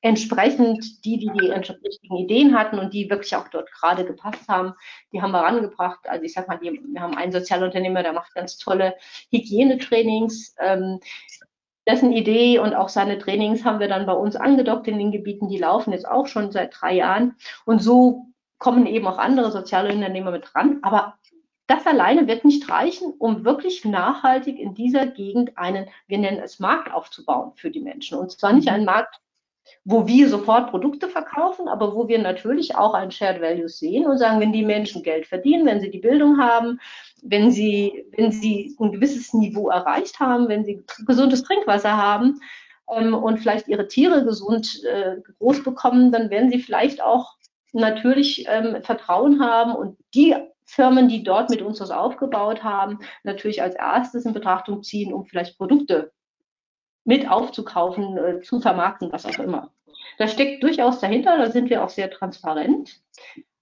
[0.00, 4.74] entsprechend die, die die richtigen Ideen hatten und die wirklich auch dort gerade gepasst haben,
[5.12, 6.00] die haben wir rangebracht.
[6.08, 8.94] Also ich sag mal, die, wir haben einen Sozialunternehmer, der macht ganz tolle
[9.30, 10.54] Hygienetrainings.
[10.60, 11.00] Ähm,
[11.88, 15.48] dessen Idee und auch seine Trainings haben wir dann bei uns angedockt in den Gebieten.
[15.48, 17.36] Die laufen jetzt auch schon seit drei Jahren.
[17.64, 18.26] Und so
[18.58, 20.78] kommen eben auch andere soziale Unternehmer mit dran.
[20.82, 21.14] Aber
[21.66, 26.60] das alleine wird nicht reichen, um wirklich nachhaltig in dieser Gegend einen, wir nennen es
[26.60, 28.18] Markt aufzubauen für die Menschen.
[28.18, 29.20] Und zwar nicht einen Markt
[29.84, 34.18] wo wir sofort Produkte verkaufen, aber wo wir natürlich auch ein Shared Value sehen und
[34.18, 36.80] sagen, wenn die Menschen Geld verdienen, wenn sie die Bildung haben,
[37.22, 42.40] wenn sie, wenn sie ein gewisses Niveau erreicht haben, wenn sie gesundes Trinkwasser haben
[42.90, 47.34] ähm, und vielleicht ihre Tiere gesund äh, groß bekommen, dann werden sie vielleicht auch
[47.72, 53.62] natürlich ähm, Vertrauen haben und die Firmen, die dort mit uns was aufgebaut haben, natürlich
[53.62, 56.12] als erstes in Betrachtung ziehen, um vielleicht Produkte
[57.08, 59.70] mit aufzukaufen, äh, zu vermarkten, was auch immer.
[60.18, 63.00] Das steckt durchaus dahinter, da sind wir auch sehr transparent.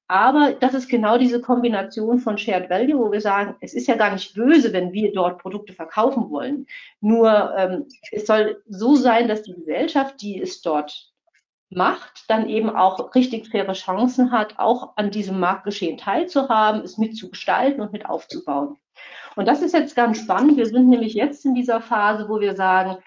[0.09, 3.94] Aber das ist genau diese Kombination von Shared Value, wo wir sagen, es ist ja
[3.94, 6.66] gar nicht böse, wenn wir dort Produkte verkaufen wollen.
[7.01, 11.12] Nur ähm, es soll so sein, dass die Gesellschaft, die es dort
[11.70, 17.80] macht, dann eben auch richtig faire Chancen hat, auch an diesem Marktgeschehen teilzuhaben, es mitzugestalten
[17.80, 18.76] und mit aufzubauen.
[19.36, 20.57] Und das ist jetzt ganz spannend.
[20.57, 22.99] Wir sind nämlich jetzt in dieser Phase, wo wir sagen,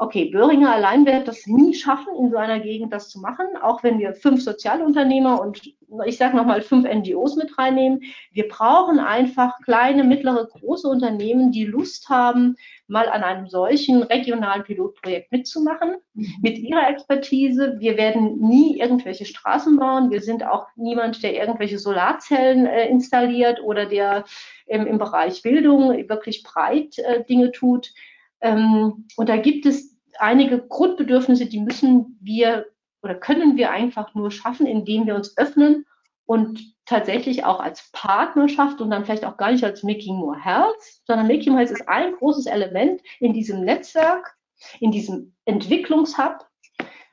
[0.00, 3.82] okay, Böhringer allein wird das nie schaffen, in so einer Gegend das zu machen, auch
[3.82, 5.60] wenn wir fünf Sozialunternehmer und
[6.06, 8.00] ich sage nochmal fünf NGOs mit reinnehmen.
[8.32, 14.62] Wir brauchen einfach kleine, mittlere, große Unternehmen, die Lust haben, mal an einem solchen regionalen
[14.62, 16.32] Pilotprojekt mitzumachen, mhm.
[16.40, 17.76] mit ihrer Expertise.
[17.78, 20.10] Wir werden nie irgendwelche Straßen bauen.
[20.10, 24.24] Wir sind auch niemand, der irgendwelche Solarzellen äh, installiert oder der
[24.66, 27.92] ähm, im Bereich Bildung wirklich breit äh, Dinge tut.
[28.40, 29.89] Ähm, und da gibt es
[30.20, 32.66] einige Grundbedürfnisse, die müssen wir
[33.02, 35.86] oder können wir einfach nur schaffen, indem wir uns öffnen
[36.26, 40.76] und tatsächlich auch als Partnerschaft und dann vielleicht auch gar nicht als Making More Health,
[41.06, 44.36] sondern Making More Health ist ein großes Element in diesem Netzwerk,
[44.80, 46.46] in diesem Entwicklungshub.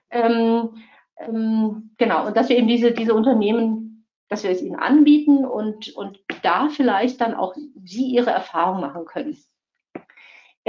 [0.10, 0.82] Ähm,
[1.20, 5.96] ähm, genau, und dass wir eben diese, diese Unternehmen, dass wir es ihnen anbieten und,
[5.96, 9.38] und da vielleicht dann auch sie ihre Erfahrung machen können.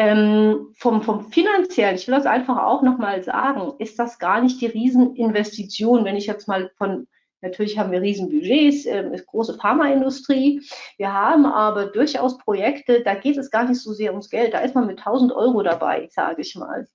[0.01, 4.61] Ähm, vom, vom finanziellen, ich will das einfach auch nochmal sagen, ist das gar nicht
[4.61, 7.09] die Rieseninvestition, wenn ich jetzt mal von,
[7.41, 10.63] natürlich haben wir Riesenbudgets, äh, große Pharmaindustrie,
[10.99, 14.61] wir haben aber durchaus Projekte, da geht es gar nicht so sehr ums Geld, da
[14.61, 16.87] ist man mit 1000 Euro dabei, sage ich mal.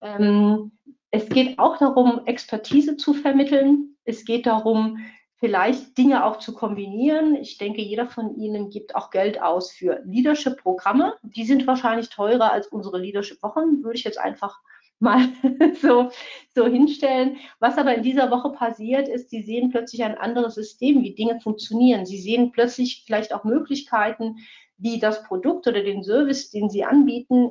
[0.00, 0.70] Ähm,
[1.10, 3.96] es geht auch darum, Expertise zu vermitteln.
[4.04, 4.98] Es geht darum,
[5.44, 7.34] vielleicht Dinge auch zu kombinieren.
[7.34, 11.16] Ich denke, jeder von Ihnen gibt auch Geld aus für Leadership-Programme.
[11.22, 14.58] Die sind wahrscheinlich teurer als unsere Leadership-Wochen, würde ich jetzt einfach
[15.00, 15.28] mal
[15.82, 16.08] so,
[16.54, 17.36] so hinstellen.
[17.60, 21.38] Was aber in dieser Woche passiert ist, sie sehen plötzlich ein anderes System, wie Dinge
[21.42, 22.06] funktionieren.
[22.06, 24.36] Sie sehen plötzlich vielleicht auch Möglichkeiten,
[24.78, 27.50] wie das Produkt oder den Service, den sie anbieten,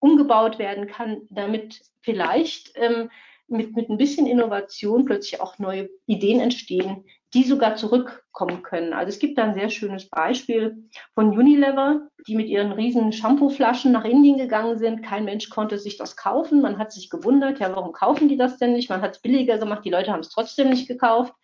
[0.00, 3.08] umgebaut werden kann, damit vielleicht ähm,
[3.50, 8.92] mit, mit ein bisschen Innovation plötzlich auch neue Ideen entstehen, die sogar zurückkommen können.
[8.92, 13.92] Also es gibt da ein sehr schönes Beispiel von Unilever, die mit ihren riesen Shampooflaschen
[13.92, 15.02] nach Indien gegangen sind.
[15.02, 16.60] Kein Mensch konnte sich das kaufen.
[16.60, 18.90] Man hat sich gewundert, ja, warum kaufen die das denn nicht?
[18.90, 21.34] Man hat es billiger gemacht, die Leute haben es trotzdem nicht gekauft,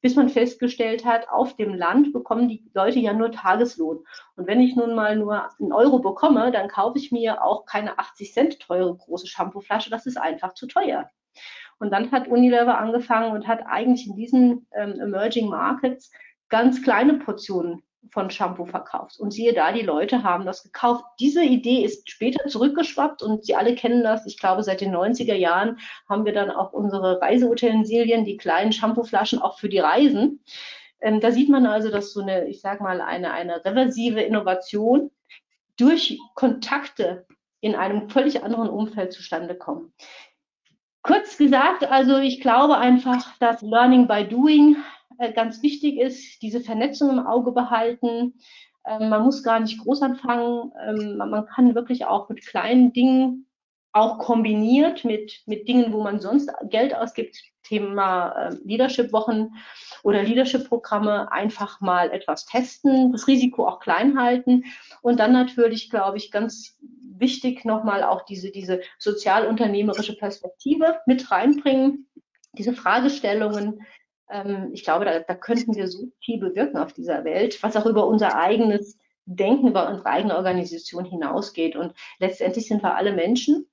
[0.00, 4.04] bis man festgestellt hat, auf dem Land bekommen die Leute ja nur Tageslohn.
[4.36, 7.98] Und wenn ich nun mal nur einen Euro bekomme, dann kaufe ich mir auch keine
[7.98, 9.90] 80 Cent teure große Shampooflasche.
[9.90, 11.10] Das ist einfach zu teuer.
[11.78, 16.10] Und dann hat Unilever angefangen und hat eigentlich in diesen ähm, Emerging Markets
[16.48, 19.18] ganz kleine Portionen von Shampoo verkauft.
[19.18, 21.04] Und siehe da, die Leute haben das gekauft.
[21.20, 24.26] Diese Idee ist später zurückgeschwappt und Sie alle kennen das.
[24.26, 29.40] Ich glaube, seit den 90er Jahren haben wir dann auch unsere Reiseutensilien, die kleinen Shampooflaschen
[29.40, 30.40] auch für die Reisen.
[31.00, 35.10] Ähm, da sieht man also, dass so eine, ich sage mal, eine, eine reversive Innovation
[35.76, 37.26] durch Kontakte
[37.60, 39.92] in einem völlig anderen Umfeld zustande kommt.
[41.06, 44.76] Kurz gesagt, also ich glaube einfach, dass Learning by Doing
[45.18, 48.34] äh, ganz wichtig ist, diese Vernetzung im Auge behalten.
[48.84, 50.72] Ähm, man muss gar nicht groß anfangen.
[50.84, 53.45] Ähm, man kann wirklich auch mit kleinen Dingen,
[53.96, 59.54] auch kombiniert mit, mit Dingen, wo man sonst Geld ausgibt, Thema äh, Leadership-Wochen
[60.02, 64.64] oder Leadership-Programme, einfach mal etwas testen, das Risiko auch klein halten
[65.00, 66.78] und dann natürlich, glaube ich, ganz
[67.18, 72.06] wichtig nochmal auch diese, diese sozialunternehmerische Perspektive mit reinbringen,
[72.52, 73.80] diese Fragestellungen.
[74.30, 77.86] Ähm, ich glaube, da, da könnten wir so viel bewirken auf dieser Welt, was auch
[77.86, 81.76] über unser eigenes Denken, über unsere eigene Organisation hinausgeht.
[81.76, 83.66] Und letztendlich sind wir alle Menschen.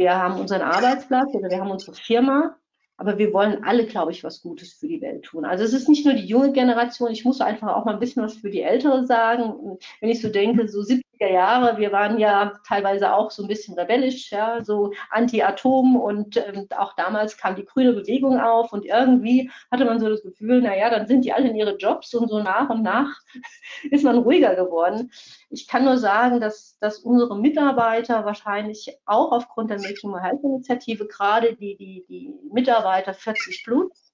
[0.00, 2.56] Wir haben unseren Arbeitsplatz oder wir haben unsere Firma
[3.00, 5.46] aber wir wollen alle, glaube ich, was Gutes für die Welt tun.
[5.46, 8.22] Also es ist nicht nur die junge Generation, ich muss einfach auch mal ein bisschen
[8.22, 9.78] was für die Ältere sagen.
[10.02, 10.82] Wenn ich so denke, so
[11.20, 15.96] 70er Jahre, wir waren ja teilweise auch so ein bisschen rebellisch, ja, so anti-Atom.
[15.96, 18.72] Und ähm, auch damals kam die grüne Bewegung auf.
[18.72, 22.14] Und irgendwie hatte man so das Gefühl, naja, dann sind die alle in ihre Jobs.
[22.14, 23.14] Und so nach und nach
[23.90, 25.10] ist man ruhiger geworden.
[25.50, 30.42] Ich kann nur sagen, dass, dass unsere Mitarbeiter wahrscheinlich auch aufgrund der Making My Health
[30.42, 34.12] Initiative gerade die, die, die Mitarbeiter 40 plus,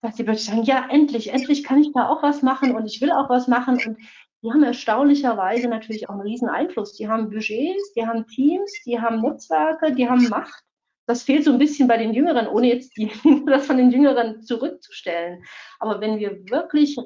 [0.00, 2.74] dass sie wirklich sagen, ja, endlich, endlich kann ich da auch was machen.
[2.74, 3.80] Und ich will auch was machen.
[3.84, 3.98] Und
[4.42, 6.94] die haben erstaunlicherweise natürlich auch einen riesen Einfluss.
[6.94, 10.62] Die haben Budgets, die haben Teams, die haben Netzwerke, die haben Macht.
[11.06, 13.10] Das fehlt so ein bisschen bei den Jüngeren, ohne jetzt die,
[13.46, 15.42] das von den Jüngeren zurückzustellen.
[15.80, 16.96] Aber wenn wir wirklich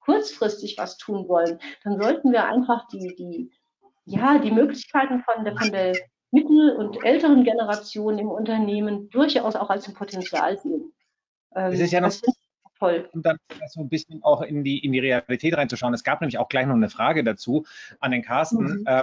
[0.00, 3.50] kurzfristig was tun wollen, dann sollten wir einfach die, die,
[4.04, 5.96] ja, die Möglichkeiten von der, von der
[6.30, 10.92] mittel- und älteren Generation im Unternehmen durchaus auch als ein Potenzial sehen.
[11.54, 12.12] Ähm, es ist ja noch
[12.78, 13.08] toll.
[13.12, 13.36] Um dann
[13.68, 15.94] so ein bisschen auch in die, in die Realität reinzuschauen.
[15.94, 17.64] Es gab nämlich auch gleich noch eine Frage dazu
[18.00, 18.80] an den Carsten.
[18.80, 18.84] Mhm.
[18.86, 19.02] Äh,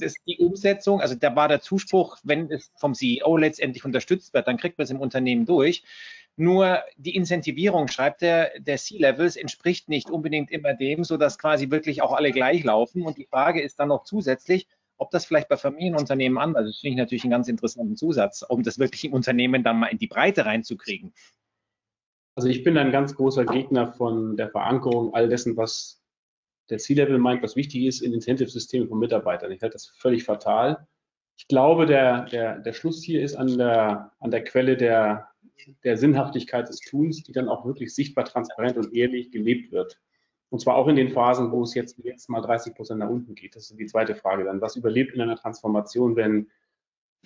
[0.00, 4.48] das, die Umsetzung, also da war der Zuspruch, wenn es vom CEO letztendlich unterstützt wird,
[4.48, 5.84] dann kriegt man es im Unternehmen durch.
[6.36, 12.02] Nur die Incentivierung, schreibt er, der C-Levels entspricht nicht unbedingt immer dem, sodass quasi wirklich
[12.02, 13.02] auch alle gleich laufen.
[13.02, 14.66] Und die Frage ist dann noch zusätzlich,
[14.96, 16.74] ob das vielleicht bei Familienunternehmen anders ist.
[16.76, 19.86] Das finde ich natürlich einen ganz interessanten Zusatz, um das wirklich im Unternehmen dann mal
[19.86, 21.12] in die Breite reinzukriegen.
[22.34, 26.02] Also ich bin ein ganz großer Gegner von der Verankerung all dessen, was
[26.70, 29.52] der C-Level meint, was wichtig ist in Incentive-Systemen von Mitarbeitern.
[29.52, 30.86] Ich halte das völlig fatal.
[31.36, 35.28] Ich glaube, der, der, der Schluss hier ist an der, an der Quelle der,
[35.84, 40.00] der Sinnhaftigkeit des Tuns, die dann auch wirklich sichtbar, transparent und ehrlich gelebt wird.
[40.50, 43.34] Und zwar auch in den Phasen, wo es jetzt, jetzt mal 30 Prozent nach unten
[43.34, 43.56] geht.
[43.56, 44.60] Das ist die zweite Frage dann.
[44.60, 46.48] Was überlebt in einer Transformation, wenn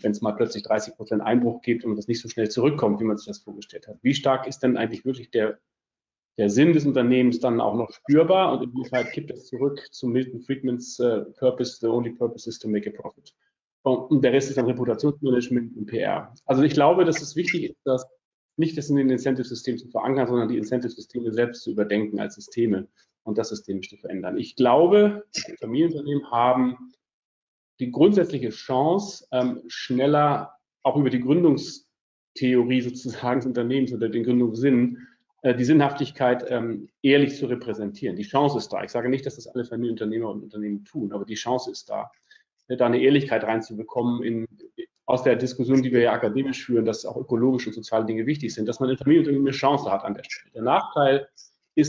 [0.02, 3.04] wenn es mal plötzlich 30 Prozent Einbruch gibt und das nicht so schnell zurückkommt, wie
[3.04, 3.98] man sich das vorgestellt hat?
[4.02, 5.58] Wie stark ist denn eigentlich wirklich der,
[6.38, 10.40] der Sinn des Unternehmens dann auch noch spürbar und inwieweit kippt es zurück zu Milton
[10.40, 13.34] Friedmans uh, Purpose, the only purpose is to make a profit.
[13.82, 16.34] Und der Rest ist dann Reputationsmanagement und PR.
[16.44, 18.06] Also ich glaube, dass es wichtig ist, dass
[18.56, 22.88] nicht das in den Incentive-Systemen zu verankern, sondern die Incentive-Systeme selbst zu überdenken als Systeme
[23.22, 24.36] und das systemisch zu verändern.
[24.36, 25.24] Ich glaube,
[25.60, 26.92] Familienunternehmen haben
[27.80, 35.06] die grundsätzliche Chance, ähm, schneller auch über die Gründungstheorie sozusagen des Unternehmens oder den Gründungssinn
[35.42, 38.16] äh, die Sinnhaftigkeit ähm, ehrlich zu repräsentieren.
[38.16, 38.82] Die Chance ist da.
[38.82, 42.10] Ich sage nicht, dass das alle Familienunternehmer und Unternehmen tun, aber die Chance ist da,
[42.68, 44.48] da eine Ehrlichkeit reinzubekommen in,
[45.06, 48.52] aus der Diskussion, die wir ja akademisch führen, dass auch ökologische und soziale Dinge wichtig
[48.52, 50.52] sind, dass man in Familienunternehmen eine Chance hat an der Stelle.
[50.52, 51.28] Der Nachteil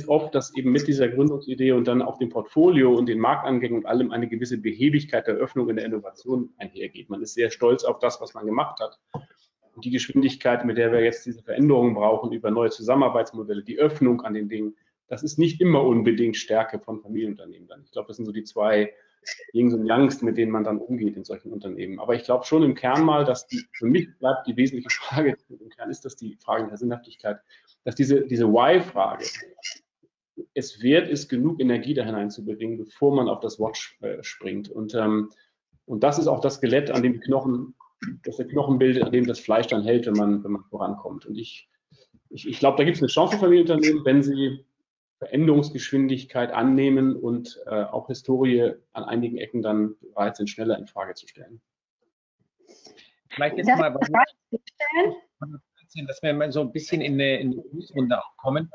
[0.07, 3.85] oft, dass eben mit dieser Gründungsidee und dann auch dem Portfolio und den Marktangängen und
[3.85, 7.09] allem eine gewisse Behebigkeit der Öffnung in der Innovation einhergeht.
[7.09, 8.99] Man ist sehr stolz auf das, was man gemacht hat.
[9.75, 14.21] Und die Geschwindigkeit, mit der wir jetzt diese Veränderungen brauchen über neue Zusammenarbeitsmodelle, die Öffnung
[14.21, 14.75] an den Dingen,
[15.07, 17.81] das ist nicht immer unbedingt Stärke von Familienunternehmen dann.
[17.83, 18.93] Ich glaube, das sind so die zwei
[19.53, 21.99] Yings und Yangs, mit denen man dann umgeht in solchen Unternehmen.
[21.99, 25.35] Aber ich glaube schon im Kern mal, dass die, für mich bleibt die wesentliche Frage,
[25.49, 27.39] im Kern ist das die Frage der Sinnhaftigkeit,
[27.83, 29.25] dass diese, diese Why-Frage,
[30.53, 34.69] es wert ist, genug Energie da hineinzubringen, bevor man auf das Watch äh, springt.
[34.69, 35.31] Und, ähm,
[35.85, 37.75] und das ist auch das Skelett, an dem die Knochen,
[38.23, 41.25] das der Knochen bildet, an dem das Fleisch dann hält, wenn man, wenn man vorankommt.
[41.25, 41.69] Und ich,
[42.29, 44.65] ich, ich glaube, da gibt es eine Chance für Familienunternehmen, wenn sie
[45.19, 51.13] Veränderungsgeschwindigkeit annehmen und äh, auch Historie an einigen Ecken dann bereit sind, schneller in Frage
[51.13, 51.61] zu stellen.
[53.29, 53.95] Vielleicht jetzt mal,
[56.07, 57.63] dass wir mal so ein bisschen in eine, in eine
[57.95, 58.71] Runde kommen.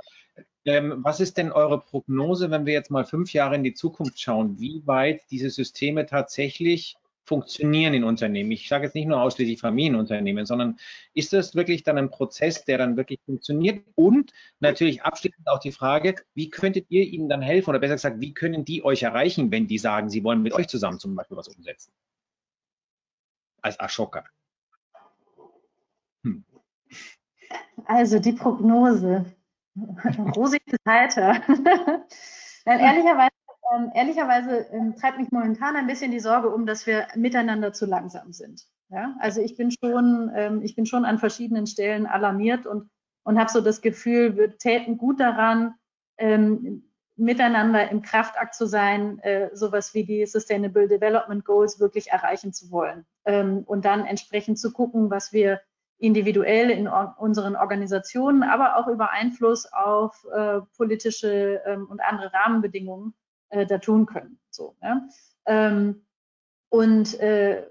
[0.65, 4.19] Ähm, was ist denn eure Prognose, wenn wir jetzt mal fünf Jahre in die Zukunft
[4.19, 8.51] schauen, wie weit diese Systeme tatsächlich funktionieren in Unternehmen?
[8.51, 10.79] Ich sage jetzt nicht nur ausschließlich Familienunternehmen, sondern
[11.13, 13.85] ist das wirklich dann ein Prozess, der dann wirklich funktioniert?
[13.95, 18.21] Und natürlich abschließend auch die Frage, wie könntet ihr ihnen dann helfen oder besser gesagt,
[18.21, 21.37] wie können die euch erreichen, wenn die sagen, sie wollen mit euch zusammen zum Beispiel
[21.37, 21.93] was umsetzen?
[23.61, 24.25] Als Ashoka.
[26.25, 26.45] Hm.
[27.87, 29.25] Also die Prognose.
[30.37, 31.41] Rosig bis heiter.
[32.67, 33.33] Nein, ehrlicherweise,
[33.75, 37.87] ähm, ehrlicherweise ähm, treibt mich momentan ein bisschen die Sorge um, dass wir miteinander zu
[37.87, 38.67] langsam sind.
[38.89, 39.17] Ja?
[39.19, 42.89] Also ich bin schon, ähm, ich bin schon an verschiedenen Stellen alarmiert und,
[43.25, 45.75] und habe so das Gefühl, wir täten gut daran,
[46.19, 46.85] ähm,
[47.17, 52.71] miteinander im Kraftakt zu sein, äh, sowas wie die Sustainable Development Goals wirklich erreichen zu
[52.71, 53.07] wollen.
[53.25, 55.61] Ähm, und dann entsprechend zu gucken, was wir
[56.05, 63.15] individuell in unseren Organisationen, aber auch über Einfluss auf äh, politische ähm, und andere Rahmenbedingungen
[63.49, 64.39] äh, da tun können.
[64.51, 65.03] So, ja?
[65.47, 66.05] ähm,
[66.69, 67.67] und, äh,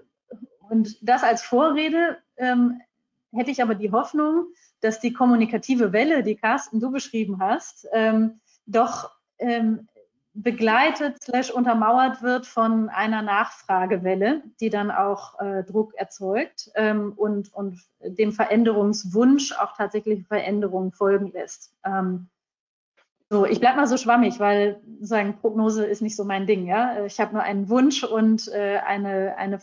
[0.68, 2.80] und das als Vorrede ähm,
[3.32, 4.46] hätte ich aber die Hoffnung,
[4.80, 9.88] dass die kommunikative Welle, die Carsten du beschrieben hast, ähm, doch ähm,
[10.34, 17.54] begleitet slash untermauert wird von einer Nachfragewelle, die dann auch äh, Druck erzeugt ähm, und,
[17.54, 21.72] und dem Veränderungswunsch auch tatsächlich Veränderungen folgen lässt.
[21.84, 22.28] Ähm,
[23.30, 26.66] so, ich bleibe mal so schwammig, weil sagen Prognose ist nicht so mein Ding.
[26.66, 29.60] Ja, ich habe nur einen Wunsch und äh, eine, eine,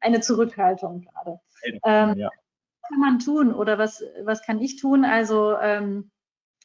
[0.00, 1.40] eine Zurückhaltung gerade.
[1.84, 2.28] Ähm, ja.
[2.28, 5.04] Was kann man tun oder was, was kann ich tun?
[5.04, 6.10] Also ähm,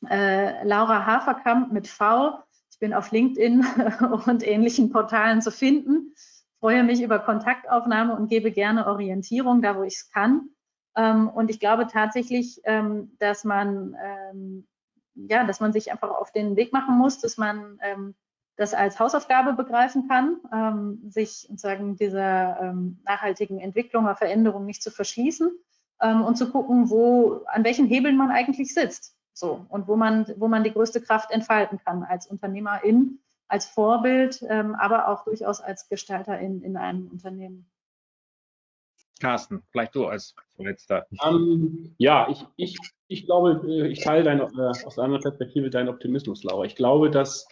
[0.09, 2.39] äh, Laura Haferkamp mit V
[2.81, 3.63] bin auf LinkedIn
[4.25, 6.13] und ähnlichen Portalen zu finden.
[6.59, 10.49] Freue mich über Kontaktaufnahme und gebe gerne Orientierung, da wo ich es kann.
[10.97, 14.67] Ähm, und ich glaube tatsächlich, ähm, dass man, ähm,
[15.15, 17.79] ja, dass man sich einfach auf den Weg machen muss, dass man
[18.55, 22.73] das als Hausaufgabe begreifen kann, sich sozusagen dieser
[23.03, 25.51] nachhaltigen Entwicklung oder Veränderung nicht zu verschließen
[25.99, 29.17] und zu gucken, wo, an welchen Hebeln man eigentlich sitzt.
[29.33, 34.43] So, und wo man, wo man die größte Kraft entfalten kann als Unternehmerin, als Vorbild,
[34.49, 37.69] ähm, aber auch durchaus als Gestalterin in einem Unternehmen.
[39.19, 41.05] Carsten, vielleicht du als Vorletzter.
[41.23, 42.77] Ähm, ja, ich, ich,
[43.07, 46.65] ich glaube, äh, ich teile deine, äh, aus einer Perspektive deinen Optimismus, Laura.
[46.65, 47.47] Ich glaube, dass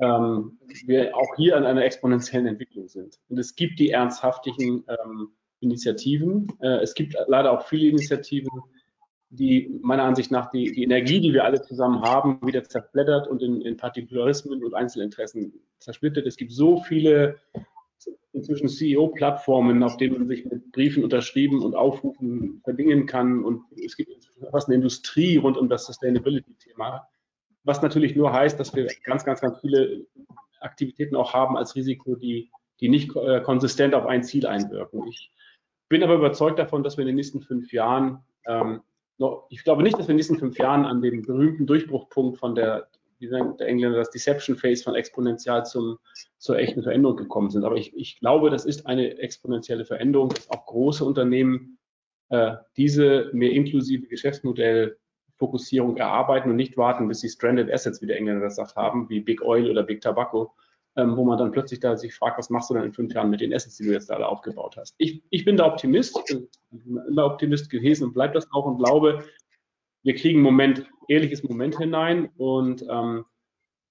[0.00, 3.18] ähm, wir auch hier an einer exponentiellen Entwicklung sind.
[3.28, 5.30] Und es gibt die ernsthaftigen ähm,
[5.60, 6.48] Initiativen.
[6.60, 8.50] Äh, es gibt leider auch viele Initiativen,
[9.36, 13.42] die meiner Ansicht nach die, die Energie, die wir alle zusammen haben, wieder zerblättert und
[13.42, 16.26] in, in Partikularismen und Einzelinteressen zersplittert.
[16.26, 17.36] Es gibt so viele
[18.32, 23.44] inzwischen CEO-Plattformen, auf denen man sich mit Briefen unterschrieben und Aufrufen verdingen kann.
[23.44, 24.10] Und es gibt
[24.50, 27.08] fast eine Industrie rund um das Sustainability-Thema,
[27.62, 30.06] was natürlich nur heißt, dass wir ganz, ganz, ganz viele
[30.60, 35.06] Aktivitäten auch haben als Risiko, die, die nicht äh, konsistent auf ein Ziel einwirken.
[35.08, 35.30] Ich
[35.88, 38.80] bin aber überzeugt davon, dass wir in den nächsten fünf Jahren ähm,
[39.48, 42.54] ich glaube nicht, dass wir in den nächsten fünf Jahren an dem berühmten Durchbruchpunkt von
[42.54, 42.88] der,
[43.18, 45.98] wie sagt der Engländer, das Deception Phase von exponentiell zum,
[46.38, 47.64] zur echten Veränderung gekommen sind.
[47.64, 51.78] Aber ich, ich glaube, das ist eine exponentielle Veränderung, dass auch große Unternehmen
[52.30, 58.16] äh, diese mehr inklusive Geschäftsmodellfokussierung erarbeiten und nicht warten, bis sie Stranded Assets, wie der
[58.16, 60.52] Engländer das sagt, haben, wie Big Oil oder Big Tobacco,
[60.96, 63.30] ähm, wo man dann plötzlich da sich fragt, was machst du dann in fünf Jahren
[63.30, 64.94] mit den Assets, die du jetzt alle aufgebaut hast.
[64.98, 66.18] Ich, ich bin da Optimist,
[67.08, 69.24] immer Optimist gewesen und bleibe das auch und glaube,
[70.02, 73.24] wir kriegen einen Moment, ehrliches Moment hinein und ähm,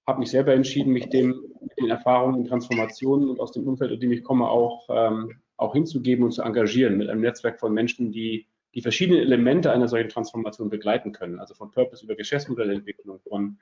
[0.06, 3.98] habe mich selber entschieden, mich dem den Erfahrungen und Transformationen und aus dem Umfeld, aus
[3.98, 8.12] dem ich komme, auch, ähm, auch hinzugeben und zu engagieren mit einem Netzwerk von Menschen,
[8.12, 13.58] die die verschiedenen Elemente einer solchen Transformation begleiten können, also von Purpose über Geschäftsmodellentwicklung, von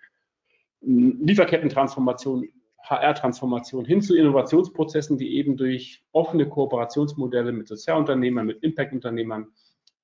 [0.81, 2.49] Lieferkettentransformation,
[2.83, 9.49] HR-Transformation hin zu Innovationsprozessen, die eben durch offene Kooperationsmodelle mit Sozialunternehmern, mit Impact-Unternehmern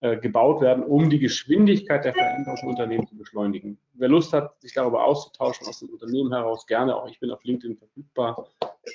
[0.00, 3.78] äh, gebaut werden, um die Geschwindigkeit der Veränderung im Unternehmen zu beschleunigen.
[3.94, 7.08] Wer Lust hat, sich darüber auszutauschen aus dem Unternehmen heraus, gerne auch.
[7.08, 8.46] Ich bin auf LinkedIn verfügbar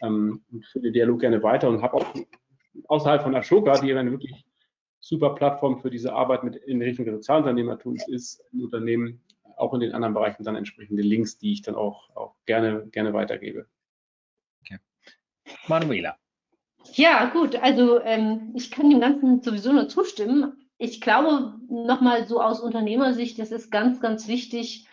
[0.02, 2.06] ähm, und führe den Dialog gerne weiter und habe auch
[2.88, 4.46] außerhalb von Ashoka, die eine wirklich
[5.02, 9.22] super Plattform für diese Arbeit mit in Richtung des Sozialunternehmertums ist, im Unternehmen,
[9.58, 13.12] auch in den anderen Bereichen dann entsprechende Links, die ich dann auch, auch gerne, gerne
[13.12, 13.68] weitergebe.
[15.68, 16.18] Manuela.
[16.94, 17.56] Ja, gut.
[17.56, 23.40] Also ähm, ich kann dem Ganzen sowieso nur zustimmen ich glaube, nochmal so aus Unternehmersicht,
[23.40, 24.86] das ist ganz, ganz wichtig,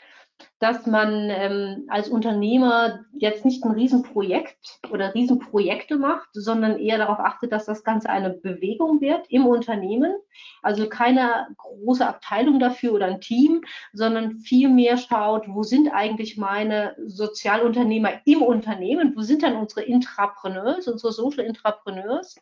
[0.58, 7.18] dass man ähm, als Unternehmer jetzt nicht ein Riesenprojekt oder Riesenprojekte macht, sondern eher darauf
[7.18, 10.14] achtet, dass das Ganze eine Bewegung wird im Unternehmen.
[10.62, 13.62] Also keine große Abteilung dafür oder ein Team,
[13.92, 20.88] sondern vielmehr schaut, wo sind eigentlich meine Sozialunternehmer im Unternehmen, wo sind dann unsere Intrapreneurs,
[20.88, 22.36] unsere Social Intrapreneurs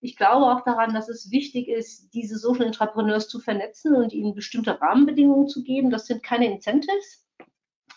[0.00, 4.34] ich glaube auch daran, dass es wichtig ist, diese Social Entrepreneurs zu vernetzen und ihnen
[4.34, 5.90] bestimmte Rahmenbedingungen zu geben.
[5.90, 7.26] Das sind keine Incentives,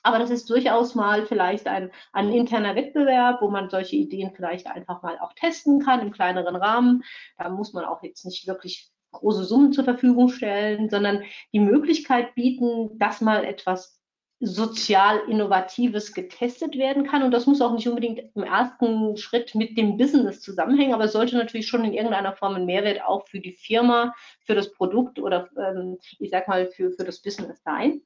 [0.04, 4.68] aber das ist durchaus mal vielleicht ein, ein interner Wettbewerb, wo man solche Ideen vielleicht
[4.68, 7.04] einfach mal auch testen kann im kleineren Rahmen.
[7.38, 11.24] Da muss man auch jetzt nicht wirklich große Summen zur Verfügung stellen, sondern
[11.54, 14.02] die Möglichkeit bieten, dass mal etwas
[14.44, 17.22] sozial Innovatives getestet werden kann.
[17.22, 21.12] Und das muss auch nicht unbedingt im ersten Schritt mit dem Business zusammenhängen, aber es
[21.12, 25.20] sollte natürlich schon in irgendeiner Form ein Mehrwert auch für die Firma, für das Produkt
[25.20, 28.02] oder ähm, ich sag mal für, für das Business sein.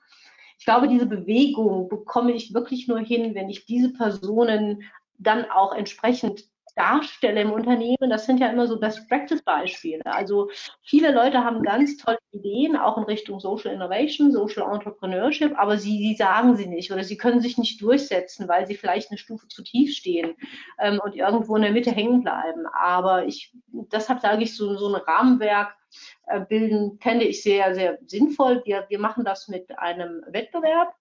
[0.58, 4.84] Ich glaube, diese Bewegung bekomme ich wirklich nur hin, wenn ich diese Personen
[5.18, 6.46] dann auch entsprechend
[6.76, 10.06] darstelle im Unternehmen, das sind ja immer so Best-Practice-Beispiele.
[10.06, 10.50] Also
[10.82, 15.98] viele Leute haben ganz tolle Ideen, auch in Richtung Social Innovation, Social Entrepreneurship, aber sie,
[15.98, 19.48] sie sagen sie nicht oder sie können sich nicht durchsetzen, weil sie vielleicht eine Stufe
[19.48, 20.36] zu tief stehen
[20.80, 22.66] ähm, und irgendwo in der Mitte hängen bleiben.
[22.68, 25.76] Aber ich, deshalb sage ich, so, so ein Rahmenwerk
[26.28, 28.62] äh, bilden, fände ich sehr, sehr sinnvoll.
[28.66, 30.94] Wir, wir machen das mit einem Wettbewerb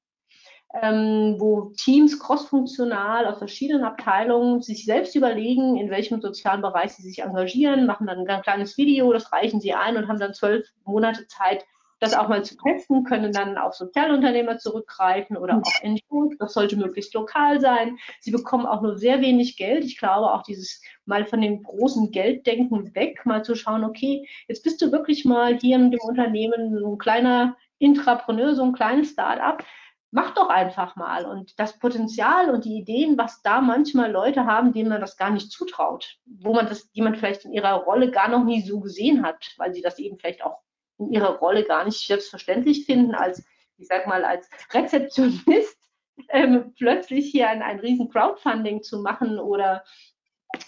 [0.83, 7.03] ähm, wo Teams crossfunktional aus verschiedenen Abteilungen sich selbst überlegen, in welchem sozialen Bereich sie
[7.03, 10.67] sich engagieren, machen dann ein kleines Video, das reichen sie ein und haben dann zwölf
[10.85, 11.65] Monate Zeit,
[12.01, 16.35] das auch mal zu testen, können dann auf Sozialunternehmer zurückgreifen oder auch NGOs.
[16.39, 17.97] Das sollte möglichst lokal sein.
[18.21, 19.85] Sie bekommen auch nur sehr wenig Geld.
[19.85, 24.65] Ich glaube auch dieses mal von dem großen Gelddenken weg, mal zu schauen, okay, jetzt
[24.65, 29.11] bist du wirklich mal hier in dem Unternehmen so ein kleiner Intrapreneur, so ein kleines
[29.11, 29.65] Start-up
[30.15, 31.27] mach doch einfach mal.
[31.27, 35.31] Und das Potenzial und die Ideen, was da manchmal Leute haben, denen man das gar
[35.31, 38.79] nicht zutraut, wo man das, die man vielleicht in ihrer Rolle gar noch nie so
[38.79, 40.61] gesehen hat, weil sie das eben vielleicht auch
[40.99, 43.45] in ihrer Rolle gar nicht selbstverständlich finden, als,
[43.77, 45.77] ich sag mal, als Rezeptionist
[46.29, 49.83] ähm, plötzlich hier ein, ein riesen Crowdfunding zu machen oder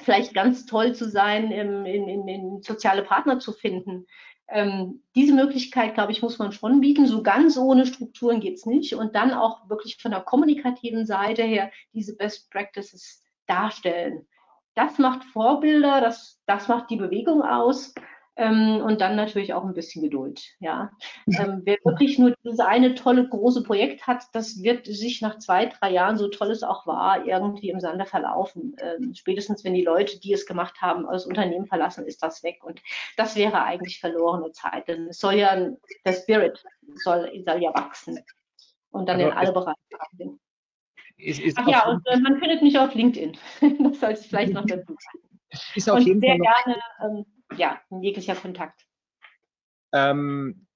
[0.02, 4.08] vielleicht ganz toll zu sein, in, in, in soziale Partner zu finden.
[4.48, 7.06] Ähm, diese Möglichkeit, glaube ich, muss man schon bieten.
[7.06, 8.94] So ganz ohne Strukturen geht es nicht.
[8.94, 14.26] Und dann auch wirklich von der kommunikativen Seite her diese Best Practices darstellen.
[14.74, 17.94] Das macht Vorbilder, das, das macht die Bewegung aus.
[18.36, 20.42] Ähm, und dann natürlich auch ein bisschen Geduld.
[20.60, 20.90] Ja.
[21.26, 25.66] Ähm, wer wirklich nur dieses eine tolle große Projekt hat, das wird sich nach zwei,
[25.66, 28.76] drei Jahren, so toll es auch war, irgendwie im Sande verlaufen.
[28.78, 32.62] Ähm, spätestens wenn die Leute, die es gemacht haben, das Unternehmen verlassen, ist das weg.
[32.62, 32.82] Und
[33.16, 34.88] das wäre eigentlich verlorene Zeit.
[34.88, 35.70] Denn es soll ja,
[36.04, 36.62] der Spirit
[36.96, 38.18] soll, soll ja wachsen
[38.90, 39.78] und dann also, in alle Bereiche
[41.18, 43.36] ist Ach ja, und äh, man findet mich auf LinkedIn.
[43.80, 45.40] das sollte ich vielleicht noch dazu sagen.
[45.74, 47.26] Ist auf und jeden sehr Fall gerne ähm,
[47.56, 48.86] ja, jeglicher Kontakt.
[49.92, 50.66] Ähm,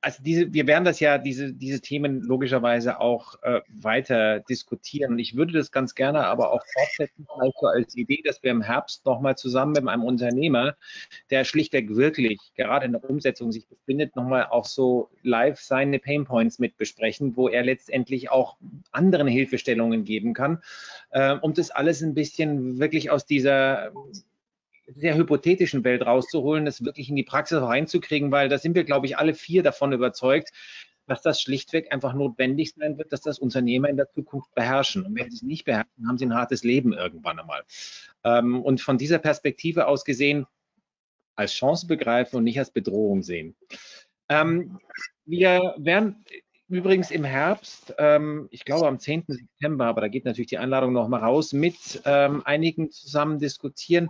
[0.00, 5.12] also diese, wir werden das ja, diese, diese Themen logischerweise auch äh, weiter diskutieren.
[5.12, 8.50] Und ich würde das ganz gerne aber auch fortsetzen, vielleicht so als Idee, dass wir
[8.50, 10.76] im Herbst nochmal zusammen mit einem Unternehmer,
[11.30, 16.58] der schlichtweg wirklich gerade in der Umsetzung sich befindet, nochmal auch so live seine Painpoints
[16.58, 18.56] mit besprechen, wo er letztendlich auch
[18.90, 20.62] anderen Hilfestellungen geben kann,
[21.10, 23.92] äh, um das alles ein bisschen wirklich aus dieser
[24.86, 29.06] sehr hypothetischen Welt rauszuholen, das wirklich in die Praxis reinzukriegen, weil da sind wir, glaube
[29.06, 30.50] ich, alle vier davon überzeugt,
[31.06, 35.04] dass das schlichtweg einfach notwendig sein wird, dass das Unternehmer in der Zukunft beherrschen.
[35.04, 37.62] Und wenn sie es nicht beherrschen, haben sie ein hartes Leben irgendwann einmal.
[38.24, 40.46] Ähm, und von dieser Perspektive aus gesehen,
[41.36, 43.56] als Chance begreifen und nicht als Bedrohung sehen.
[44.28, 44.78] Ähm,
[45.26, 46.24] wir werden
[46.68, 49.24] übrigens im Herbst, ähm, ich glaube am 10.
[49.28, 54.08] September, aber da geht natürlich die Einladung noch mal raus, mit einigen zusammen diskutieren,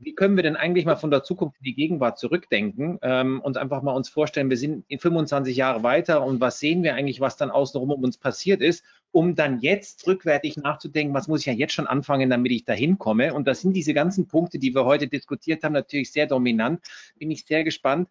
[0.00, 3.58] wie können wir denn eigentlich mal von der Zukunft in die Gegenwart zurückdenken ähm, und
[3.58, 7.20] einfach mal uns vorstellen, wir sind in 25 Jahre weiter und was sehen wir eigentlich,
[7.20, 8.82] was dann außenrum um uns passiert ist,
[9.12, 12.98] um dann jetzt rückwärtig nachzudenken, was muss ich ja jetzt schon anfangen, damit ich dahin
[12.98, 13.34] komme.
[13.34, 16.80] Und das sind diese ganzen Punkte, die wir heute diskutiert haben, natürlich sehr dominant.
[17.18, 18.08] Bin ich sehr gespannt,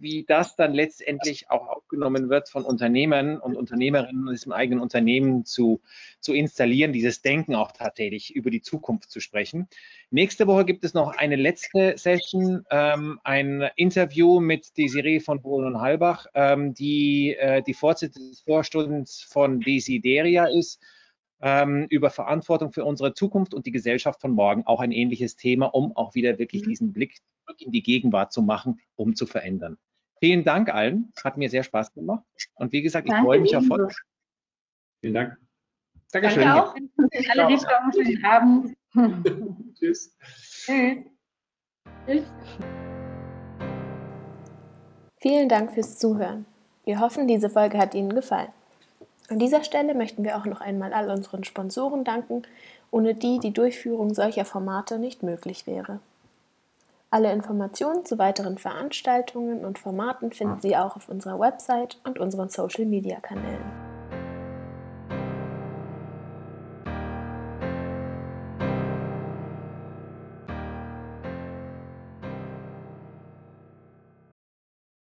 [0.00, 5.44] wie das dann letztendlich auch aufgenommen wird von Unternehmern und Unternehmerinnen in diesem eigenen Unternehmen
[5.44, 5.80] zu,
[6.20, 9.68] zu installieren, dieses Denken auch tatsächlich über die Zukunft zu sprechen.
[10.10, 15.74] Nächste Woche gibt es noch eine letzte Session, ähm, ein Interview mit Desiree von Bohlen
[15.74, 20.80] und Halbach, ähm, die äh, die Fortsetzung des Vorstundens von Desideria ist
[21.40, 25.66] ähm, über Verantwortung für unsere Zukunft und die Gesellschaft von morgen auch ein ähnliches Thema,
[25.66, 26.68] um auch wieder wirklich mhm.
[26.68, 29.78] diesen Blick zurück in die Gegenwart zu machen, um zu verändern.
[30.20, 32.24] Vielen Dank allen, hat mir sehr Spaß gemacht.
[32.54, 33.88] Und wie gesagt, ich Danke freue mich auf heute.
[35.00, 35.36] Vielen Dank.
[36.10, 36.42] Dankeschön.
[36.42, 36.74] Danke auch.
[36.74, 38.76] Alle, die Chancen haben.
[39.78, 40.16] Tschüss.
[40.18, 41.04] Tschüss.
[42.06, 42.24] Tschüss.
[45.20, 46.46] Vielen Dank fürs Zuhören.
[46.84, 48.48] Wir hoffen, diese Folge hat Ihnen gefallen.
[49.28, 52.42] An dieser Stelle möchten wir auch noch einmal all unseren Sponsoren danken,
[52.90, 56.00] ohne die die Durchführung solcher Formate nicht möglich wäre.
[57.10, 62.48] Alle Informationen zu weiteren Veranstaltungen und Formaten finden Sie auch auf unserer Website und unseren
[62.48, 63.87] Social-Media-Kanälen.